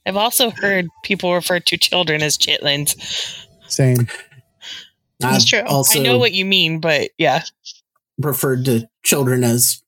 [0.07, 2.95] I've also heard people refer to children as chitlins.
[3.73, 4.07] Same.
[5.19, 5.63] That's true.
[5.63, 7.45] Also I know what you mean, but yeah.
[8.19, 9.83] referred to children as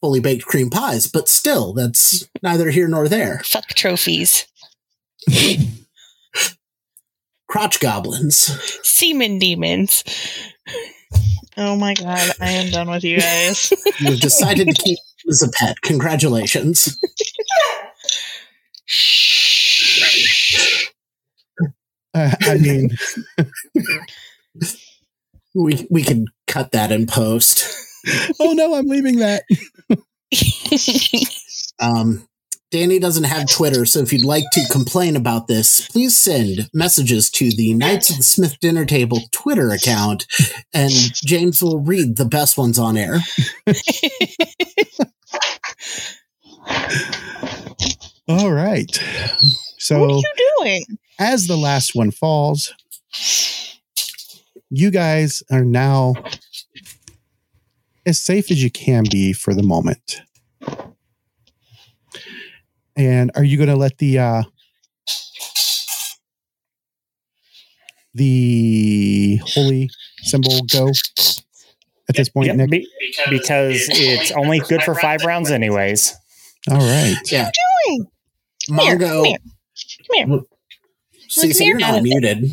[0.00, 3.42] fully baked cream pies, but still, that's neither here nor there.
[3.44, 4.46] Fuck trophies.
[7.48, 8.36] Crotch goblins.
[8.82, 10.04] Semen demons.
[11.56, 13.72] oh my god, I am done with you guys.
[13.98, 14.98] You've decided to keep
[15.28, 15.80] as a pet.
[15.82, 16.98] Congratulations.
[22.14, 22.90] Uh, I mean,
[25.54, 27.64] We we can cut that in post.
[28.40, 29.42] oh no, I'm leaving that.
[31.82, 32.28] Um,
[32.70, 37.30] Danny doesn't have Twitter, so if you'd like to complain about this, please send messages
[37.30, 40.26] to the Knights of the Smith Dinner Table Twitter account,
[40.74, 43.20] and James will read the best ones on air.
[48.30, 48.86] All right.
[48.90, 49.40] what
[49.78, 50.84] So are you doing?
[51.18, 52.72] as the last one falls,
[54.70, 56.14] you guys are now
[58.06, 60.20] as safe as you can be for the moment.
[62.96, 64.42] And are you going to let the uh
[68.14, 69.90] the holy
[70.22, 70.90] symbol go
[72.08, 72.70] at this point, Yep, Nick?
[72.70, 72.88] be-
[73.30, 76.14] because it's only good for five rounds, anyways.
[76.70, 77.16] All right.
[77.30, 77.50] Yeah,
[78.76, 78.88] Doing?
[78.88, 79.38] here, come here.
[80.18, 80.40] Come here.
[81.30, 82.50] Cece, you're not muted.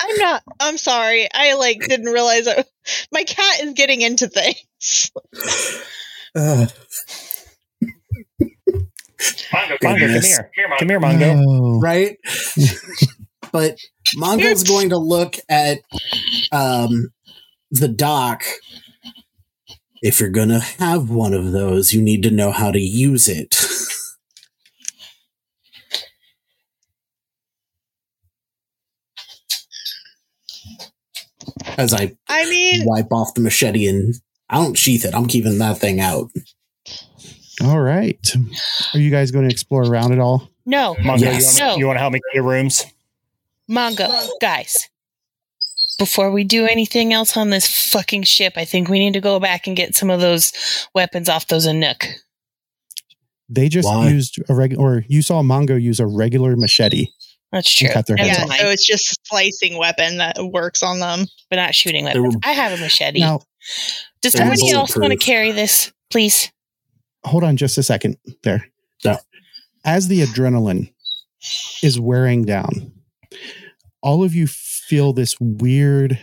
[0.00, 0.42] I'm not.
[0.60, 1.28] I'm sorry.
[1.32, 2.64] I like didn't realize I,
[3.12, 5.10] my cat is getting into things.
[6.34, 6.70] Ugh.
[9.50, 10.20] Mongo, Mongo, come here.
[10.20, 10.78] Come here, Mongo.
[10.78, 11.44] Come here, Mongo.
[11.46, 11.80] Oh.
[11.80, 12.16] right?
[13.52, 13.78] but
[14.16, 15.78] Mongo's going to look at
[16.52, 17.12] um,
[17.70, 18.44] the dock.
[20.00, 23.26] If you're going to have one of those, you need to know how to use
[23.26, 23.56] it.
[31.78, 34.14] As I I mean, wipe off the machete and
[34.50, 36.30] I don't sheath it, I'm keeping that thing out.
[37.62, 38.18] All right.
[38.94, 40.50] Are you guys going to explore around at all?
[40.66, 41.58] no, Mongo, Yes.
[41.58, 41.78] you, want, No.
[41.78, 42.84] you want to help me clear rooms?
[43.70, 44.88] Mongo, guys.
[45.98, 49.40] Before we do anything else on this fucking ship, I think we need to go
[49.40, 50.52] back and get some of those
[50.94, 52.06] weapons off those Anook.
[53.48, 54.08] They just Why?
[54.10, 57.06] used a regular, or you saw Mongo use a regular machete.
[57.52, 57.88] That's true.
[57.90, 58.54] cut their That's heads yeah.
[58.54, 58.60] off.
[58.60, 61.26] So it's just a slicing weapon that works on them.
[61.50, 62.34] but not shooting They weapons.
[62.36, 63.20] were- I have a machete.
[63.20, 63.40] Now,
[64.20, 66.50] Does they're somebody else want to carry this, please?
[67.24, 68.68] hold on just a second there.
[69.04, 69.16] Yeah.
[69.84, 70.92] As the adrenaline
[71.82, 72.92] is wearing down,
[74.02, 76.18] all of you feel this weird,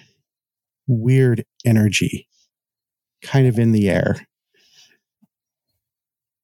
[0.87, 2.27] weird energy
[3.21, 4.25] kind of in the air.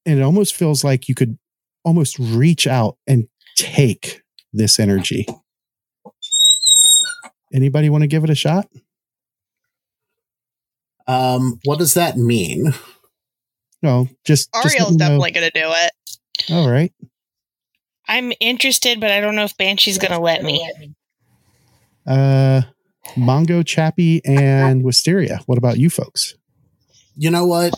[0.04, 1.38] And it almost feels like you could
[1.84, 4.21] almost reach out and take
[4.52, 5.26] this energy.
[7.52, 8.68] Anybody want to give it a shot?
[11.06, 12.72] Um, what does that mean?
[13.82, 15.04] No, just just Ariel's me know.
[15.04, 15.92] definitely going to do it.
[16.50, 16.92] All right.
[18.08, 20.94] I'm interested, but I don't know if Banshee's going to let me.
[22.06, 22.62] Uh,
[23.16, 25.40] Mongo, Chappie, and Wisteria.
[25.46, 26.34] What about you folks?
[27.16, 27.74] You know what?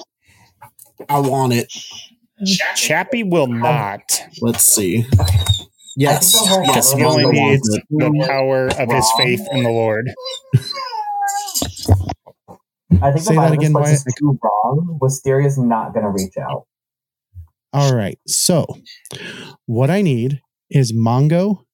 [1.09, 1.73] I want it.
[2.77, 4.21] Chappie will not.
[4.41, 5.07] Let's see.
[5.97, 9.63] Yes, I think the whole yes, He only needs the power of his faith in
[9.63, 10.11] the Lord.
[13.03, 14.09] I think Say the that again, of this place Wyatt.
[14.09, 14.99] is too wrong.
[15.01, 16.67] Wisteria's not going to reach out.
[17.73, 18.19] All right.
[18.27, 18.67] So,
[19.67, 20.41] what I need
[20.71, 21.65] is Mongo,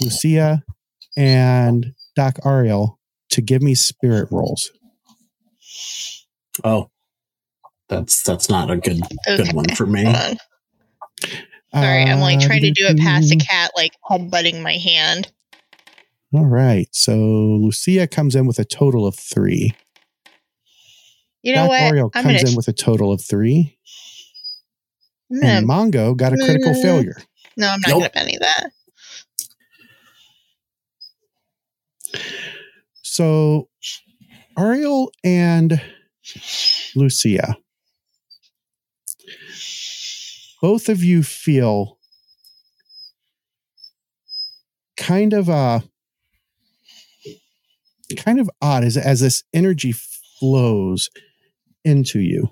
[0.00, 0.62] Lucia,
[1.16, 2.98] and Doc Ariel
[3.30, 4.70] to give me spirit rolls.
[6.64, 6.90] Oh,
[7.88, 9.52] that's that's not a good good Okay.
[9.52, 10.04] one for me.
[11.74, 11.90] Hold on.
[11.90, 15.30] Sorry, I'm like Uh, trying to do it past a cat, like headbutting my hand.
[16.32, 16.88] All right.
[16.92, 19.74] So Lucia comes in with a total of three.
[21.42, 21.80] You know Doc what?
[21.82, 23.76] Ariel comes gonna, in with a total of three.
[25.32, 26.82] Gonna- And Mongo got a critical Mm.
[26.82, 27.16] failure.
[27.56, 27.98] no, I'm not Nope.
[28.00, 28.70] gonna bet any of that.
[33.02, 33.68] So
[34.58, 35.80] Ariel and
[36.94, 37.56] Lucia,
[40.64, 41.98] both of you feel
[44.96, 45.80] kind of uh
[48.16, 49.92] kind of odd as as this energy
[50.40, 51.10] flows
[51.84, 52.48] into you.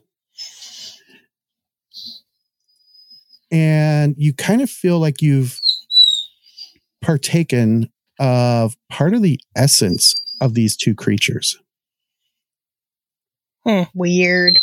[3.51, 5.59] And you kind of feel like you've
[7.01, 7.91] partaken
[8.21, 11.57] of part of the essence of these two creatures.
[13.65, 14.59] Hmm, Weird.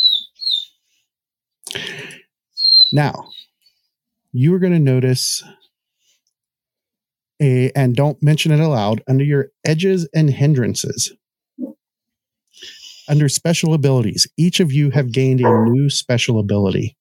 [2.92, 3.30] Now,
[4.32, 5.42] you are going to notice
[7.40, 11.12] a, and don't mention it aloud, under your edges and hindrances.
[13.08, 16.96] Under special abilities, each of you have gained a new special ability.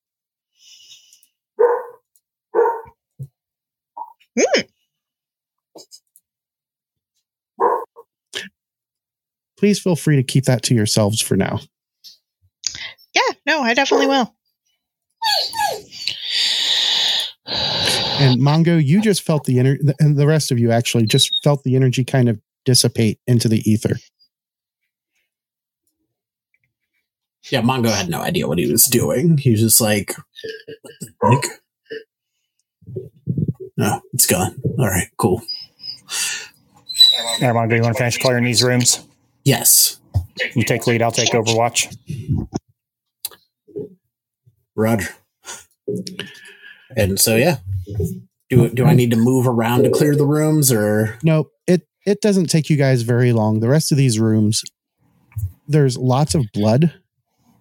[9.57, 11.59] Please feel free to keep that to yourselves for now.
[13.13, 14.33] Yeah, no, I definitely will.
[18.19, 21.63] And Mongo, you just felt the energy, and the rest of you actually just felt
[21.63, 23.95] the energy kind of dissipate into the ether.
[27.49, 29.37] Yeah, Mongo had no idea what he was doing.
[29.37, 30.13] He was just like,
[31.23, 31.45] like,
[33.77, 34.55] no, it's gone.
[34.77, 35.41] All right, cool.
[37.41, 39.05] All right, Mongo, you want to finish clearing these rooms?
[39.45, 39.99] Yes,
[40.53, 41.95] You take lead, I'll take Overwatch.
[44.75, 45.09] Roger.
[46.95, 47.57] And so, yeah,
[48.49, 52.21] do do I need to move around to clear the rooms, or No, it it
[52.21, 53.59] doesn't take you guys very long.
[53.59, 54.63] The rest of these rooms,
[55.67, 56.93] there's lots of blood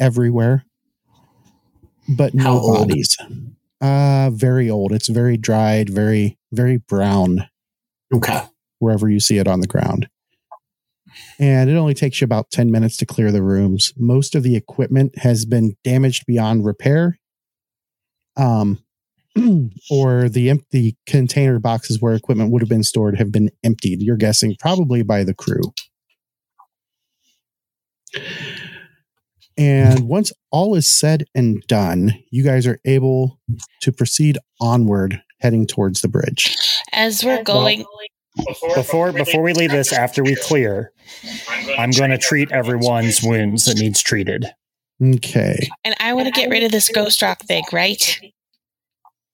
[0.00, 0.64] everywhere,
[2.08, 2.88] but no How old?
[2.88, 3.16] bodies.
[3.80, 4.92] Uh very old.
[4.92, 7.48] It's very dried, very very brown
[8.14, 8.40] okay?
[8.78, 10.08] wherever you see it on the ground.
[11.38, 13.92] And it only takes you about 10 minutes to clear the rooms.
[13.96, 17.18] Most of the equipment has been damaged beyond repair.
[18.36, 18.78] Um
[19.90, 24.02] or the empty container boxes where equipment would have been stored have been emptied.
[24.02, 25.62] You're guessing probably by the crew.
[29.56, 33.40] And once all is said and done, you guys are able
[33.82, 36.56] to proceed onward heading towards the bridge.
[36.92, 37.84] As we're going,
[38.76, 40.92] Before before we leave this, after we clear,
[41.76, 44.46] I'm going to treat everyone's wounds that needs treated.
[45.02, 45.68] Okay.
[45.84, 48.20] and I want to get rid of this ghost rock thing, right?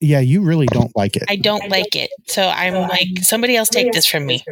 [0.00, 1.24] Yeah, you really don't like it.
[1.28, 2.10] I don't like it.
[2.26, 4.44] So I'm like, somebody else take this from me.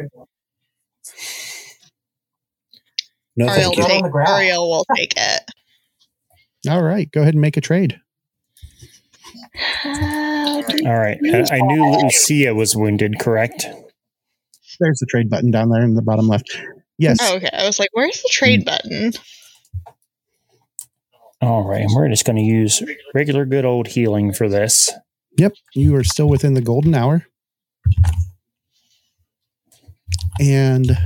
[3.35, 3.83] No, Ariel, thank you.
[3.83, 4.29] Throw it on take.
[4.29, 5.41] Ariel will take it.
[6.69, 7.99] All right, go ahead and make a trade.
[9.85, 11.17] All right.
[11.23, 13.67] I, I knew Lucia was wounded, correct?
[14.79, 16.57] There's the trade button down there in the bottom left.
[16.97, 17.19] Yes.
[17.21, 17.49] Oh, okay.
[17.53, 18.65] I was like, where's the trade hmm.
[18.65, 19.11] button?
[21.41, 21.81] All right.
[21.81, 22.81] And we're just going to use
[23.13, 24.91] regular good old healing for this.
[25.37, 25.53] Yep.
[25.75, 27.25] You are still within the golden hour.
[30.39, 30.97] And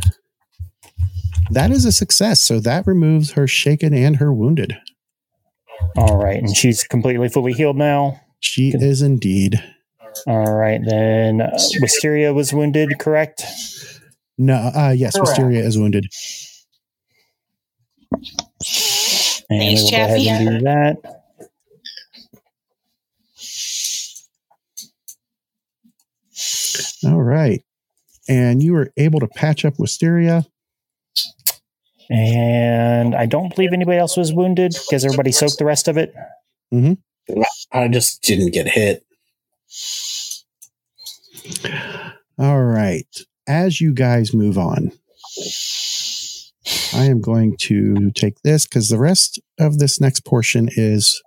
[1.51, 2.41] that is a success.
[2.41, 4.77] So that removes her shaken and her wounded.
[5.95, 6.37] All right.
[6.37, 8.21] And she's completely fully healed now.
[8.39, 9.63] She is indeed.
[10.25, 10.79] All right.
[10.83, 13.43] Then uh, Wisteria was wounded, correct?
[14.37, 15.29] No, uh, yes, Correct.
[15.29, 16.05] Wisteria is wounded.
[19.49, 21.16] And Thanks, we'll go ahead and do that.
[27.05, 27.63] All right.
[28.29, 30.45] And you were able to patch up Wisteria.
[32.09, 36.13] And I don't believe anybody else was wounded because everybody soaked the rest of it.
[36.73, 37.41] Mm-hmm.
[37.71, 39.03] I just didn't get hit.
[42.37, 43.07] All right.
[43.47, 44.91] As you guys move on,
[46.93, 51.21] I am going to take this because the rest of this next portion is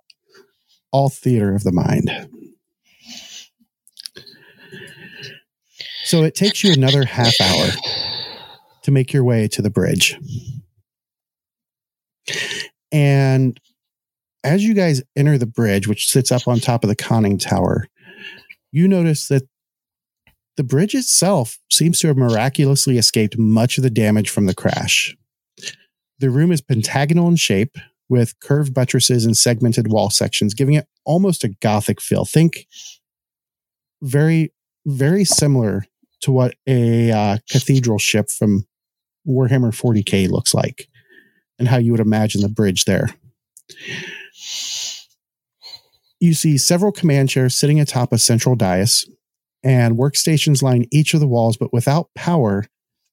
[0.91, 2.11] all theater of the mind.
[6.11, 7.67] So it takes you another half hour
[8.81, 10.19] to make your way to the bridge.
[12.91, 13.57] And
[14.43, 17.87] as you guys enter the bridge, which sits up on top of the conning tower,
[18.73, 19.43] you notice that
[20.57, 25.15] the bridge itself seems to have miraculously escaped much of the damage from the crash.
[26.19, 27.77] The room is pentagonal in shape
[28.09, 32.25] with curved buttresses and segmented wall sections, giving it almost a gothic feel.
[32.25, 32.67] Think
[34.01, 34.51] very,
[34.85, 35.85] very similar
[36.21, 38.65] to what a uh, cathedral ship from
[39.27, 40.87] Warhammer 40k looks like
[41.59, 43.09] and how you would imagine the bridge there.
[46.19, 49.07] You see several command chairs sitting atop a central dais,
[49.63, 52.65] and workstations line each of the walls, but without power,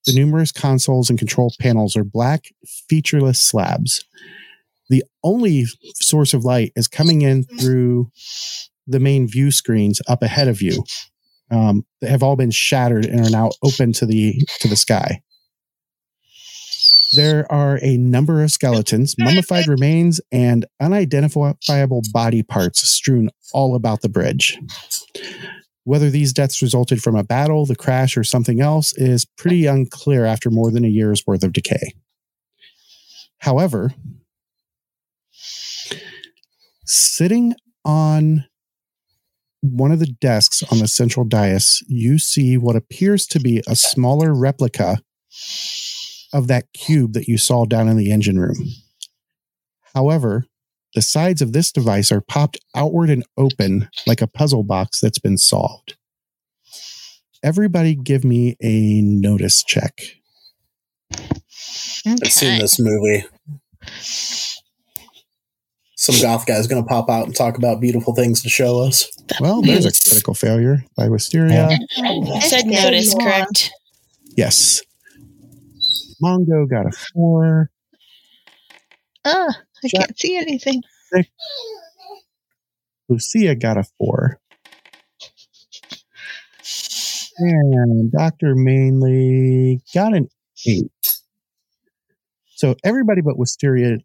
[0.07, 2.47] the numerous consoles and control panels are black,
[2.89, 4.05] featureless slabs.
[4.89, 8.11] The only source of light is coming in through
[8.87, 10.85] the main view screens up ahead of you.
[11.51, 15.23] Um, that have all been shattered and are now open to the to the sky.
[17.15, 24.03] There are a number of skeletons, mummified remains, and unidentifiable body parts strewn all about
[24.03, 24.59] the bridge.
[25.85, 30.27] Whether these deaths resulted from a battle, the crash, or something else is pretty unclear
[30.27, 31.95] after more than a year's worth of decay.
[33.39, 33.95] However,
[36.85, 38.45] sitting on
[39.61, 43.75] one of the desks on the central dais, you see what appears to be a
[43.77, 44.99] smaller replica
[46.33, 48.57] of that cube that you saw down in the engine room.
[49.95, 50.45] However,
[50.95, 55.19] the sides of this device are popped outward and open like a puzzle box that's
[55.19, 55.97] been solved.
[57.43, 60.01] Everybody give me a notice check.
[62.07, 63.25] I've seen this movie.
[66.09, 69.11] Some goth guy's going to pop out and talk about beautiful things to show us.
[69.41, 71.69] Well, there's a critical failure by Wisteria.
[71.99, 73.71] You said notice, correct?
[74.35, 74.81] Yes.
[76.23, 77.71] Mongo got a four.
[79.27, 79.49] Ah,
[79.85, 80.83] I Jack- can't see anything.
[83.11, 84.41] Lucia got a four.
[87.39, 88.55] And Dr.
[88.55, 90.29] Mainly got an
[90.67, 90.91] eight.
[92.57, 93.99] So everybody but Wisteria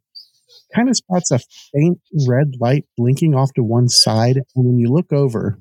[0.74, 1.40] kind of spots a
[1.74, 4.38] faint red light blinking off to one side.
[4.38, 5.60] And when you look over,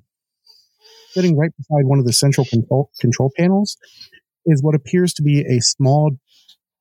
[1.12, 3.76] sitting right beside one of the central control, control panels
[4.46, 6.12] is what appears to be a small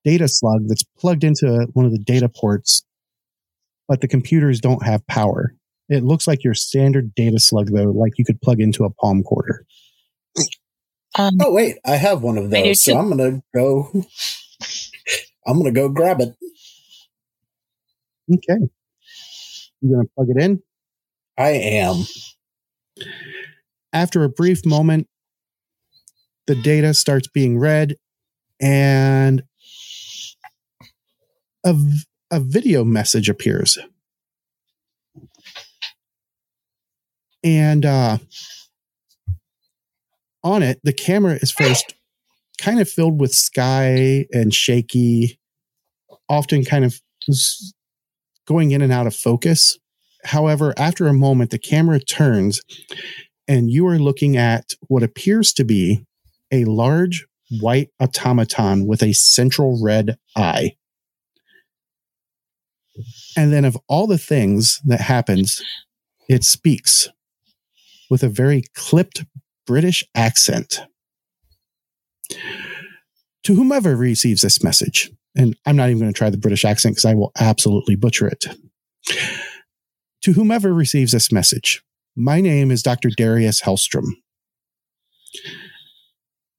[0.03, 2.83] data slug that's plugged into one of the data ports,
[3.87, 5.53] but the computers don't have power.
[5.89, 9.23] It looks like your standard data slug, though, like you could plug into a palm
[9.23, 9.65] quarter.
[11.19, 12.97] Um, Oh wait, I have one of those, so.
[12.97, 13.91] I'm gonna go.
[15.45, 16.35] I'm gonna go grab it.
[18.29, 18.57] Okay.
[19.81, 20.61] You going to plug it in?
[21.37, 22.05] I am.
[23.93, 25.07] After a brief moment,
[26.47, 27.95] the data starts being read
[28.61, 29.43] and
[31.65, 31.75] a,
[32.31, 33.77] a video message appears.
[37.43, 38.17] And uh,
[40.43, 41.95] on it, the camera is first
[42.59, 45.39] kind of filled with sky and shaky,
[46.29, 46.99] often kind of
[48.51, 49.77] going in and out of focus.
[50.25, 52.61] However, after a moment, the camera turns
[53.47, 56.05] and you are looking at what appears to be
[56.51, 57.25] a large
[57.59, 60.73] white automaton with a central red eye.
[63.35, 65.61] And then, of all the things that happens,
[66.29, 67.07] it speaks
[68.09, 69.23] with a very clipped
[69.65, 70.81] British accent.
[73.45, 76.95] To whomever receives this message, and I'm not even going to try the British accent
[76.95, 78.45] because I will absolutely butcher it.
[80.23, 81.81] To whomever receives this message,
[82.15, 83.09] my name is Dr.
[83.09, 84.13] Darius Hellstromme.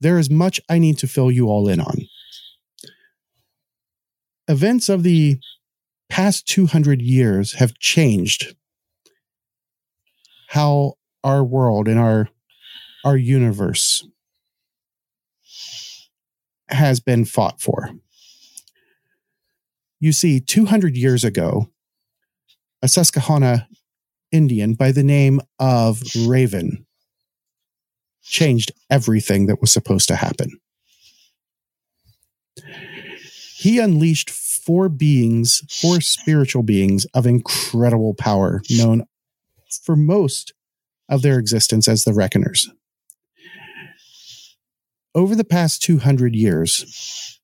[0.01, 1.99] There is much I need to fill you all in on.
[4.49, 5.39] Events of the
[6.11, 8.57] past 200 years have changed
[10.49, 12.29] how our world and our
[13.05, 14.07] our universe
[16.73, 17.91] has been fought for.
[20.01, 21.69] You see, 200 years ago,
[22.83, 23.69] a Susquehanna
[24.33, 26.87] Indian by the name of Raven
[28.23, 30.59] changed everything that was supposed to happen.
[33.57, 39.05] He unleashed four beings, four spiritual beings of incredible power, known
[39.85, 40.53] for most
[41.09, 42.71] of their existence as the Reckoners.
[45.15, 47.41] Over the past 200 years,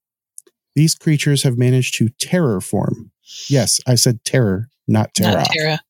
[0.75, 3.11] these creatures have managed to terrorform.
[3.49, 5.81] Yes, I said terror, not terror not Tara.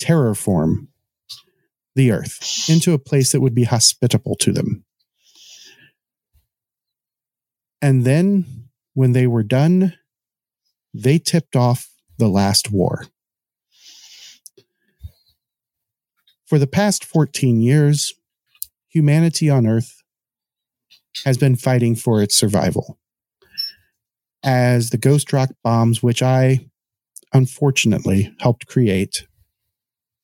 [0.00, 0.88] terraform
[1.94, 4.84] the earth into a place that would be hospitable to them.
[7.80, 9.94] And then, when they were done,
[10.94, 13.06] they tipped off the last war.
[16.46, 18.14] For the past 14 years,
[18.88, 20.03] humanity on Earth
[21.24, 22.98] has been fighting for its survival.
[24.42, 26.66] As the ghost rock bombs, which I
[27.32, 29.26] unfortunately helped create,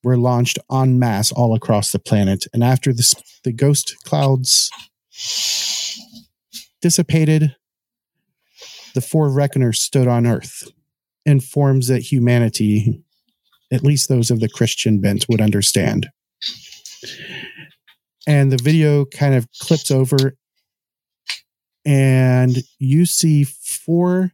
[0.02, 2.46] were launched en masse all across the planet.
[2.52, 4.70] And after the, the ghost clouds
[6.80, 7.54] dissipated,
[8.94, 10.70] the four reckoners stood on Earth
[11.24, 13.02] in forms that humanity,
[13.72, 16.08] at least those of the Christian bent, would understand.
[18.26, 20.36] And the video kind of clips over,
[21.84, 24.32] and you see four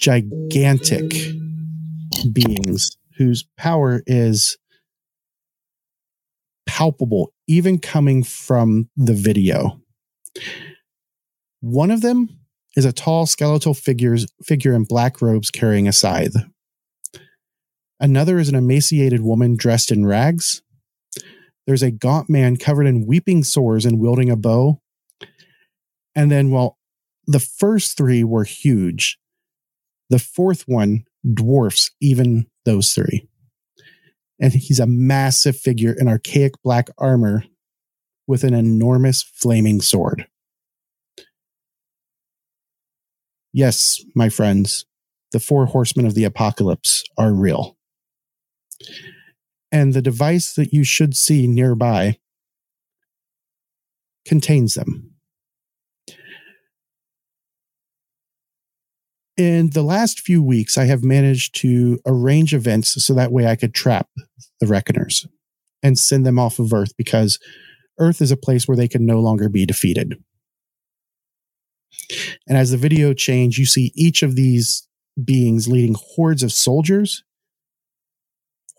[0.00, 1.12] gigantic
[2.32, 4.56] beings whose power is
[6.66, 9.80] palpable, even coming from the video.
[11.60, 12.28] One of them
[12.76, 16.34] is a tall skeletal figures, figure in black robes carrying a scythe.
[18.00, 20.62] Another is an emaciated woman dressed in rags.
[21.66, 24.81] There's a gaunt man covered in weeping sores and wielding a bow.
[26.14, 26.78] And then, well,
[27.26, 29.18] the first three were huge.
[30.10, 33.28] The fourth one dwarfs even those three.
[34.40, 37.44] And he's a massive figure in archaic black armor
[38.26, 40.26] with an enormous flaming sword.
[43.52, 44.86] Yes, my friends,
[45.32, 47.76] the four horsemen of the apocalypse are real.
[49.70, 52.18] And the device that you should see nearby
[54.26, 55.11] contains them.
[59.36, 63.56] In the last few weeks, I have managed to arrange events so that way I
[63.56, 64.08] could trap
[64.60, 65.26] the Reckoners
[65.82, 67.38] and send them off of Earth because
[67.98, 70.14] Earth is a place where they can no longer be defeated.
[72.46, 74.86] And as the video changed, you see each of these
[75.22, 77.22] beings leading hordes of soldiers,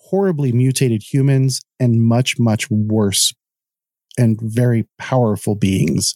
[0.09, 3.33] horribly mutated humans, and much, much worse
[4.17, 6.15] and very powerful beings.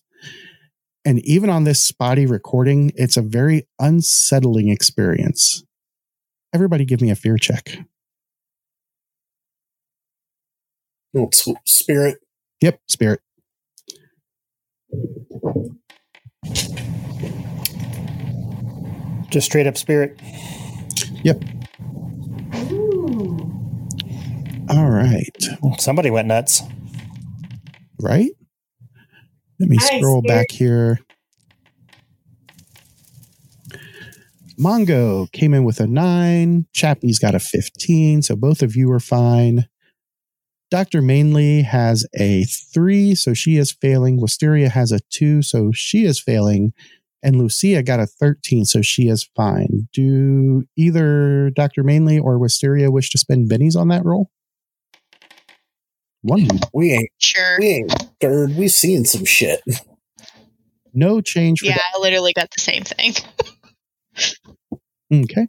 [1.07, 5.63] And even on this spotty recording, it's a very unsettling experience.
[6.53, 7.77] Everybody give me a fear check.
[11.15, 11.29] Oh,
[11.65, 12.17] spirit.
[12.59, 13.21] Yep, spirit.
[19.29, 20.19] Just straight up spirit.
[21.23, 21.41] Yep.
[22.69, 23.37] Ooh.
[24.69, 25.31] All right.
[25.77, 26.63] Somebody went nuts.
[28.01, 28.31] Right?
[29.59, 30.27] Let me Nice, scroll Spirit.
[30.27, 30.99] back here.
[34.59, 36.65] Mongo came in with a nine.
[36.73, 38.23] Chappie's got a 15.
[38.23, 39.67] So both of you are fine.
[40.69, 41.01] Dr.
[41.01, 43.15] Mainly has a three.
[43.15, 44.19] So she is failing.
[44.19, 45.41] Wisteria has a two.
[45.41, 46.73] So she is failing.
[47.23, 48.65] And Lucia got a 13.
[48.65, 49.87] So she is fine.
[49.93, 51.83] Do either Dr.
[51.83, 54.29] Mainly or Wisteria wish to spend bennies on that roll?
[56.27, 56.47] One.
[56.73, 57.57] We ain't Sure.
[57.59, 58.55] we ain't scared.
[58.57, 59.61] We've seen some shit.
[60.93, 63.13] No change for Yeah, I literally got the same thing.
[65.13, 65.47] Okay.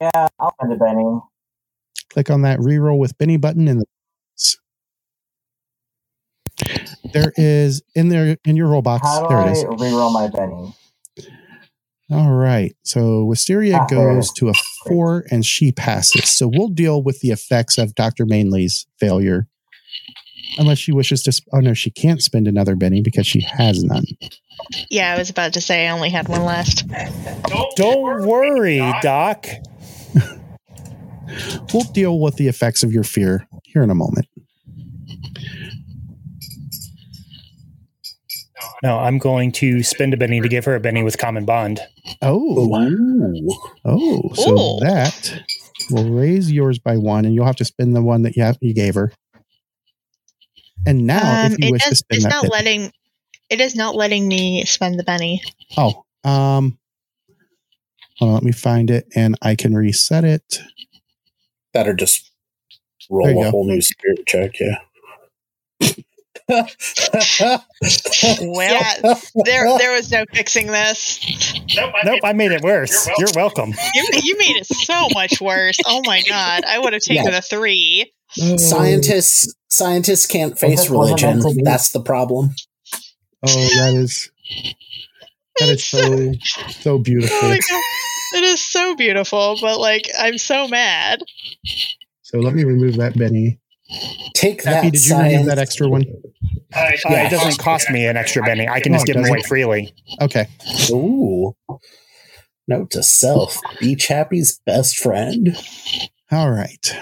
[0.00, 1.20] Yeah, I'll find a Benny.
[2.10, 3.86] click on that reroll with Benny button in the
[7.14, 9.06] there is in there in your roll box.
[9.06, 9.64] How do There I it is.
[9.64, 10.74] reroll my Benny?
[12.12, 12.74] All right.
[12.82, 14.54] So Wisteria there goes to a
[14.86, 16.30] four and she passes.
[16.30, 18.26] So we'll deal with the effects of Dr.
[18.26, 19.48] Mainley's failure.
[20.58, 21.32] Unless she wishes to.
[21.32, 24.04] Sp- oh, no, she can't spend another Benny because she has none.
[24.90, 26.84] Yeah, I was about to say I only had one left.
[27.76, 29.46] Don't worry, Doc.
[31.72, 34.26] We'll deal with the effects of your fear here in a moment.
[38.82, 41.80] No, I'm going to spend a Benny to give her a Benny with common bond.
[42.20, 43.50] Oh, Ooh.
[43.84, 44.32] oh.
[44.34, 44.80] So Ooh.
[44.80, 45.42] that
[45.90, 48.58] will raise yours by one, and you'll have to spend the one that you, have,
[48.60, 49.12] you gave her.
[50.84, 52.92] And now, Um, if you it wish to spend it's that not Benny- letting.
[53.50, 55.42] It is not letting me spend the Benny.
[55.76, 56.78] Oh, um,
[58.18, 60.60] hold on, let me find it and I can reset it.
[61.74, 62.30] Better just
[63.10, 63.50] roll a go.
[63.50, 64.78] whole new spirit check, yeah.
[66.48, 66.68] Well,
[68.72, 69.14] yeah,
[69.44, 71.20] there there was no fixing this.
[71.76, 73.08] Nope, Nope, I made it worse.
[73.18, 73.72] You're welcome.
[73.94, 75.76] You you made it so much worse.
[75.86, 77.38] Oh my god, I would have taken Yeah.
[77.38, 78.12] a three.
[78.30, 81.30] Scientists scientists can't face religion.
[81.38, 81.62] meant to be.
[81.62, 82.50] That's the problem.
[83.42, 84.30] Oh, that is
[85.58, 86.32] that is so
[86.70, 87.36] so beautiful.
[87.42, 87.82] Oh my god,
[88.38, 89.58] it is so beautiful.
[89.60, 91.22] But like, I'm so mad.
[92.22, 93.58] So let me remove that Benny.
[94.34, 96.04] Take Happy, that did you remove that extra one?
[96.74, 98.68] Uh, it doesn't cost me an extra Benny.
[98.68, 99.92] I can just give them away freely.
[100.20, 100.46] Okay.
[100.90, 101.54] Ooh.
[102.66, 105.56] Note to self: Be Chappie's best friend.
[106.30, 106.96] All right.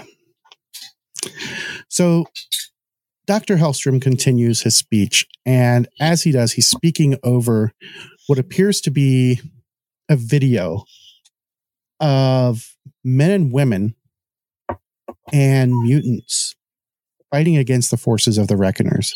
[1.89, 2.27] So
[3.27, 3.57] Dr.
[3.57, 7.73] Hellstromme continues his speech, and as he does, he's speaking over
[8.27, 9.41] what appears to be
[10.09, 10.85] a video
[12.01, 12.75] of
[13.05, 13.95] men and women
[15.33, 16.57] and mutants
[17.31, 19.15] fighting against the forces of the Reckoners.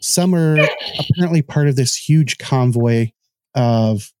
[0.00, 0.58] Some are
[0.98, 3.10] apparently part of this huge convoy
[3.54, 4.12] of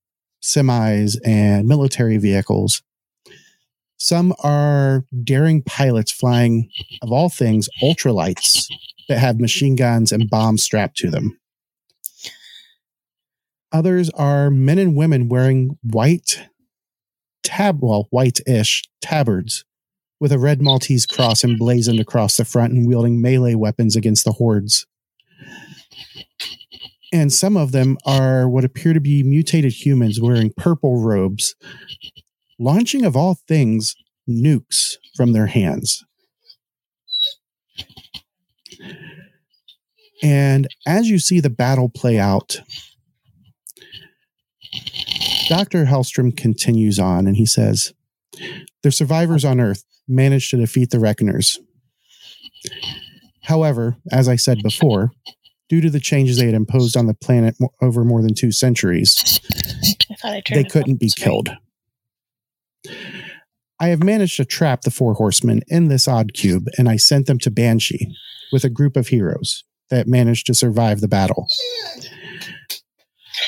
[0.42, 2.82] semis and military vehicles.
[3.98, 6.70] Some are daring pilots flying,
[7.02, 8.66] of all things, ultralights
[9.08, 11.38] that have machine guns and bombs strapped to them.
[13.72, 16.40] Others are men and women wearing white
[17.42, 19.64] tab, well, white-ish tabards
[20.20, 24.32] with a red Maltese cross emblazoned across the front and wielding melee weapons against the
[24.32, 24.86] hordes.
[27.12, 31.54] And some of them are what appear to be mutated humans wearing purple robes,
[32.58, 33.94] launching, of all things,
[34.28, 36.04] nukes from their hands.
[40.22, 42.60] And as you see the battle play out,
[45.48, 45.84] Dr.
[45.84, 47.92] Hellstromme continues on and he says,
[48.82, 51.58] The survivors on Earth managed to defeat the Reckoners.
[53.44, 55.12] However, as I said before,
[55.68, 59.40] due to the changes they had imposed on the planet over more than two centuries,
[60.22, 61.50] I I they couldn't be killed.
[63.78, 67.26] I have managed to trap the four horsemen in this odd cube, and I sent
[67.26, 68.14] them to Banshee
[68.52, 71.46] with a group of heroes that managed to survive the battle.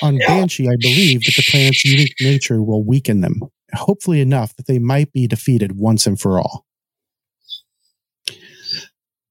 [0.02, 3.40] On Banshee, I believe that the planet's unique nature will weaken them,
[3.74, 6.66] hopefully enough that they might be defeated once and for all.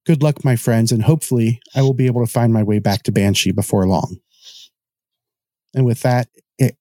[0.06, 3.02] Good luck, my friends, and hopefully I will be able to find my way back
[3.04, 4.18] to Banshee before long.
[5.74, 6.28] And with that,
[6.58, 6.76] it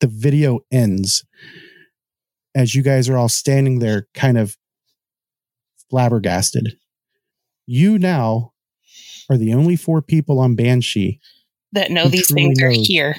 [0.00, 1.24] the video ends
[2.54, 4.56] as you guys are all standing there kind of
[5.90, 6.76] flabbergasted.
[7.66, 8.52] You now
[9.30, 11.20] are the only four people on Banshee
[11.72, 13.16] That know these things are here.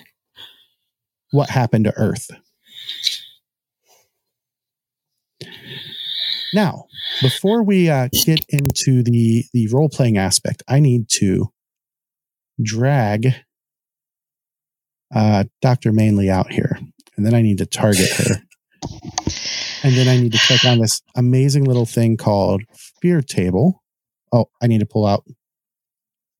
[1.32, 2.30] what happened to Earth.
[6.54, 6.86] Now,
[7.22, 11.52] before we uh, get into the the role playing aspect, I need to
[12.62, 13.36] drag
[15.14, 16.80] uh, Doctor Mainly out here,
[17.16, 18.36] and then I need to target her,
[19.84, 22.64] and then I need to click on this amazing little thing called
[23.02, 23.84] Fear Table.
[24.32, 25.26] Oh, I need to pull out.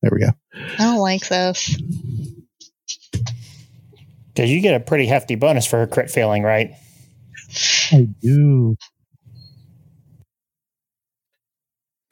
[0.02, 0.32] There we go.
[0.78, 1.76] I don't like this.
[4.38, 6.70] Because you get a pretty hefty bonus for her crit failing, right?
[7.90, 8.76] I do.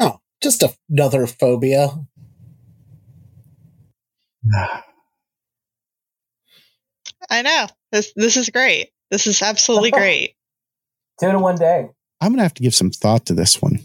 [0.01, 1.91] Oh, just a- another phobia.
[7.31, 7.66] I know.
[7.93, 8.91] This this is great.
[9.12, 10.35] This is absolutely great.
[11.20, 11.87] Two in one day.
[12.20, 13.79] I'm gonna have to give some thought to this one.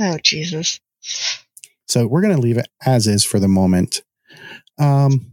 [0.00, 0.80] Oh Jesus.
[1.86, 4.02] So we're going to leave it as is for the moment.
[4.80, 5.30] Um,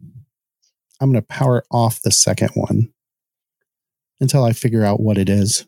[1.01, 2.93] I'm going to power off the second one
[4.19, 5.65] until I figure out what it is.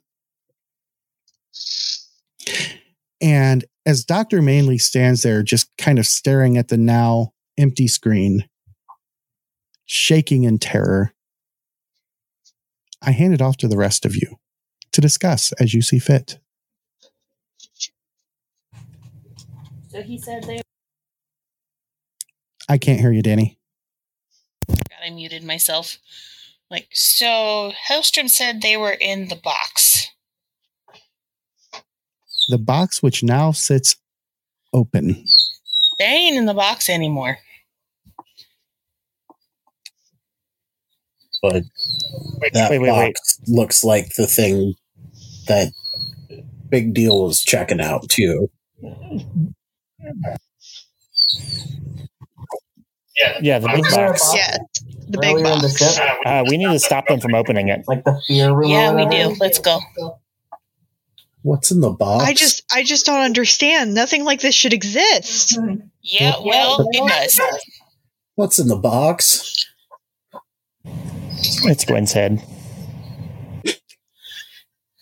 [3.19, 4.41] And as Dr.
[4.41, 8.47] Mainly stands there, just kind of staring at the now empty screen,
[9.85, 11.13] shaking in terror,
[13.01, 14.37] I hand it off to the rest of you
[14.91, 16.39] to discuss as you see fit.
[19.89, 20.61] So he said they.
[22.69, 23.57] I can't hear you, Danny.
[25.03, 25.97] God, I muted myself.
[26.69, 30.09] Like, so Hellstromme said they were in the box.
[32.49, 33.95] The box, which now sits
[34.73, 35.25] open.
[35.99, 37.37] They ain't in the box anymore.
[41.41, 41.63] But
[42.53, 43.13] that wait, wait, wait.
[43.13, 44.75] box looks like the thing
[45.47, 45.71] that
[46.69, 48.49] Big Deal was checking out too.
[53.17, 53.39] Yeah.
[53.41, 54.21] Yeah, the big Is there a box.
[54.21, 54.57] box Yeah,
[55.09, 55.95] the big earlier the box.
[55.95, 56.03] ship?
[56.25, 57.83] Uh, we need to stop them from opening it.
[57.87, 58.69] Like the fear room.
[58.69, 59.35] Yeah, we do.
[59.39, 59.79] Let's go.
[61.43, 62.23] What's in the box?
[62.25, 63.93] I just I just don't understand.
[63.93, 65.59] Nothing like this should exist.
[66.01, 67.39] Yeah, well, it does.
[68.35, 69.67] What's in the box?
[70.85, 72.41] It's Gwen's head.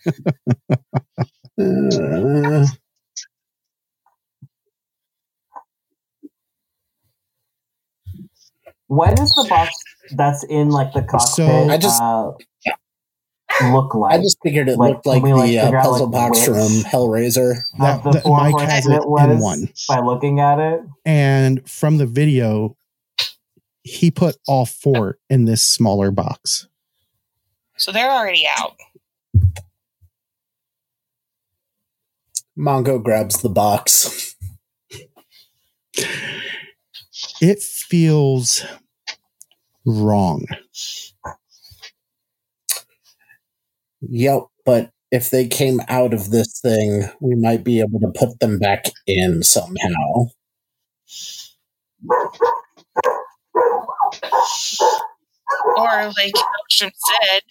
[1.60, 2.64] Uh,
[8.92, 9.72] What does the box
[10.10, 12.32] that's in like the cockpit So- I just- uh,
[13.72, 14.18] look like?
[14.18, 16.06] I just figured it Like, looked like can we, like, the uh, figure out, puzzle
[16.10, 17.54] like, box from Hellraiser.
[17.78, 19.68] Have That- the that four Mike has it in one.
[19.88, 20.80] by looking at it.
[21.06, 22.76] And from the video,
[23.82, 26.68] he put all four in this smaller box.
[27.78, 28.76] So they're already out.
[32.58, 34.36] Mongo grabs the box.
[37.44, 38.64] It feels
[39.84, 40.46] wrong.
[44.00, 48.38] Yep, but if they came out of this thing, we might be able to put
[48.38, 50.28] them back in somehow.
[55.76, 57.42] Or like Hellstromme said,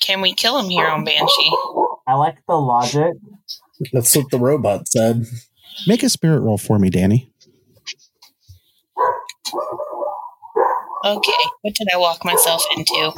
[0.00, 1.52] can we kill him here on Banshee?
[2.08, 3.12] I like the logic.
[3.92, 5.26] That's what the robot said.
[5.86, 7.32] Make a spirit roll for me, Danny.
[11.04, 13.12] Okay, what did I walk myself into?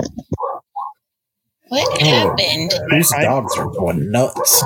[1.69, 2.05] What Oh.
[2.05, 2.73] happened?
[2.91, 4.65] These dogs are going nuts.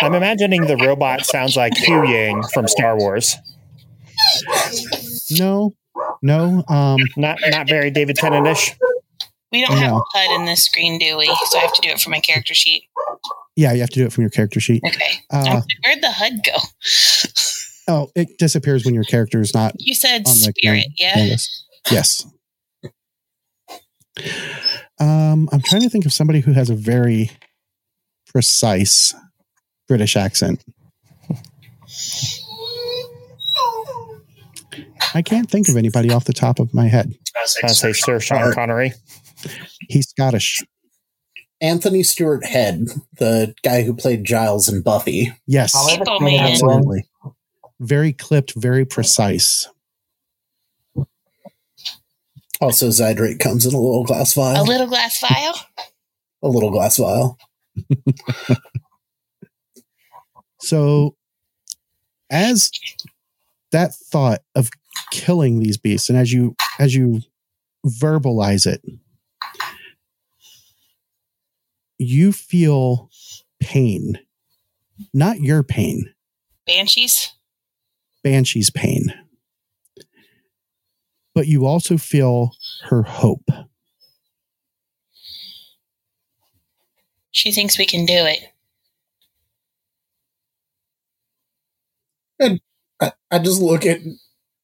[0.00, 3.36] I'm imagining the robot sounds like Hugh Yang from Star Wars.
[5.30, 5.74] No,
[6.22, 6.64] no.
[6.68, 8.74] Um, Not not very David Tennant-ish.
[9.52, 9.98] We don't have No.
[10.14, 11.26] a HUD in this screen, do we?
[11.50, 12.84] So I have to do it for my character sheet.
[13.58, 14.80] Yeah, you have to do it from your character sheet.
[14.86, 15.18] Okay.
[15.30, 16.52] Uh, Where'd the HUD go?
[17.92, 21.14] oh, it disappears when your character is not You said on the spirit, can- yeah?
[21.14, 21.64] canvas.
[21.90, 22.26] Yes.
[25.00, 27.32] Um, I'm trying to think of somebody who has a very
[28.32, 29.12] precise
[29.88, 30.62] British accent.
[35.14, 37.12] I can't think of anybody off the top of my head.
[37.64, 38.92] I say Sir Sean Connery.
[39.88, 40.62] He's Scottish.
[41.60, 42.88] Anthony Stewart Head,
[43.18, 45.32] the guy who played Giles and Buffy.
[45.46, 46.52] Yes, People, man.
[46.52, 47.04] Absolutely.
[47.80, 49.68] Very clipped, very precise.
[52.60, 54.62] Also, Zydrate comes in a little glass vial.
[54.62, 55.54] A little glass vial?
[56.42, 57.36] A little glass vial.
[60.60, 61.16] So,
[62.30, 62.70] as
[63.72, 64.70] that thought of
[65.12, 67.22] killing these beasts, and as you as you
[67.86, 68.82] verbalize it,
[71.98, 73.10] you feel
[73.60, 74.18] pain,
[75.12, 76.12] not your pain,
[76.66, 77.32] Banshees?
[78.22, 79.12] Banshee's pain,
[81.34, 82.52] but you also feel
[82.84, 83.48] her hope.
[87.30, 88.40] She thinks we can do it.
[93.00, 94.00] I, I just look at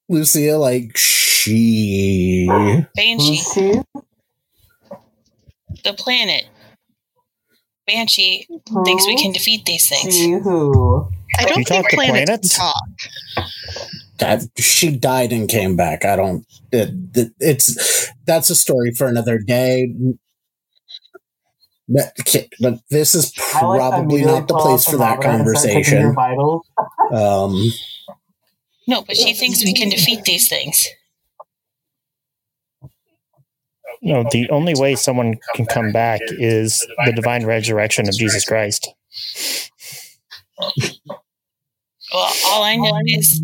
[0.09, 2.47] Lucia like she.
[2.97, 3.83] Banshee, Who's she?
[5.85, 6.47] the planet.
[7.87, 8.47] Banshee
[8.85, 10.17] thinks we can defeat these things.
[10.17, 11.09] She who?
[11.39, 12.57] I don't think talk planets, planets?
[12.57, 12.85] talk.
[14.19, 16.05] God, she died and came back.
[16.05, 16.47] I don't.
[16.73, 19.93] It, it, it's that's a story for another day.
[21.87, 22.15] But,
[22.61, 26.01] but this is I like probably not the place for that thermometer and start taking
[26.01, 26.61] your conversation.
[27.13, 27.71] Um,
[28.87, 30.87] No, but she thinks we can defeat these things.
[34.05, 38.95] No, the only way someone can come back is the divine resurrection of Jesus Christ.
[42.13, 43.43] Well, all I know is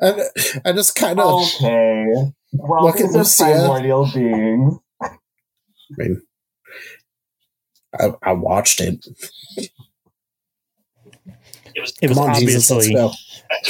[0.00, 0.22] I,
[0.64, 1.42] I just kind of.
[1.42, 2.06] Okay.
[2.52, 3.44] Well, Look at these are Lucia.
[3.44, 4.78] primordial beings.
[5.02, 5.08] I
[5.96, 6.22] mean,
[7.98, 9.06] I, I watched it.
[11.74, 13.12] It was Come on, obviously go.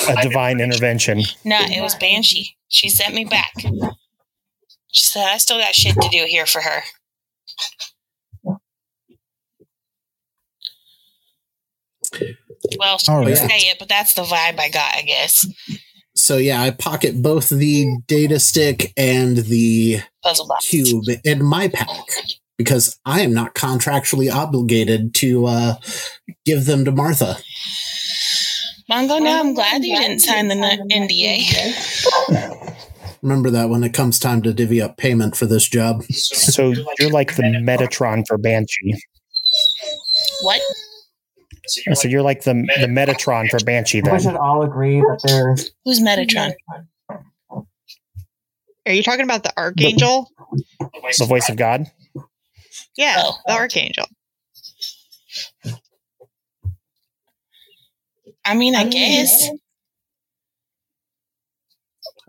[0.09, 1.23] A divine intervention.
[1.45, 2.57] No, it was Banshee.
[2.69, 3.53] She sent me back.
[4.93, 6.83] She said I still got shit to do here for her.
[12.79, 13.51] Well, she All didn't right.
[13.51, 15.47] say it, but that's the vibe I got, I guess.
[16.17, 20.69] So yeah, I pocket both the data stick and the Puzzle box.
[20.69, 21.89] cube in my pack
[22.57, 25.75] because I am not contractually obligated to uh,
[26.45, 27.39] give them to Marta.
[28.91, 31.41] Mongo, now I'm glad you didn't sign the NDA.
[33.23, 36.03] Remember that when it comes time to divvy up payment for this job.
[36.11, 38.95] So you're like the Metatron for Banshee.
[40.43, 40.61] What?
[41.95, 44.21] So you're like the the Metatron for Banshee We then.
[44.21, 46.53] should all agree that there's Who's Metatron?
[48.87, 50.29] Are you talking about the Archangel?
[51.19, 51.87] The voice of God.
[52.19, 52.27] Oh.
[52.99, 53.39] Yeah, Oh.
[53.47, 54.05] the Archangel.
[58.45, 59.51] I mean, I guess.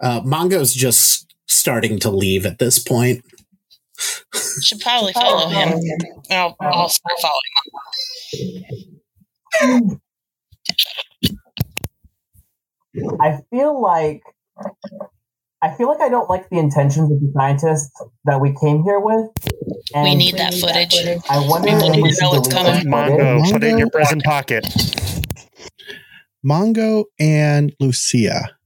[0.02, 3.24] Uh, Mongo's just starting to leave at this point.
[4.62, 5.80] Should probably follow him.
[6.32, 7.42] I'll, I'll start following
[13.22, 14.22] I feel like
[15.62, 17.92] I feel like I don't like the intentions of the scientists
[18.26, 19.28] that we came here with.
[19.94, 20.96] And We need that footage.
[21.30, 22.90] I wonder We if we to should know what's delete coming.
[22.92, 23.20] that footage.
[23.20, 24.66] Mongo, put it in your present pocket.
[26.46, 28.58] Mongo and Lucia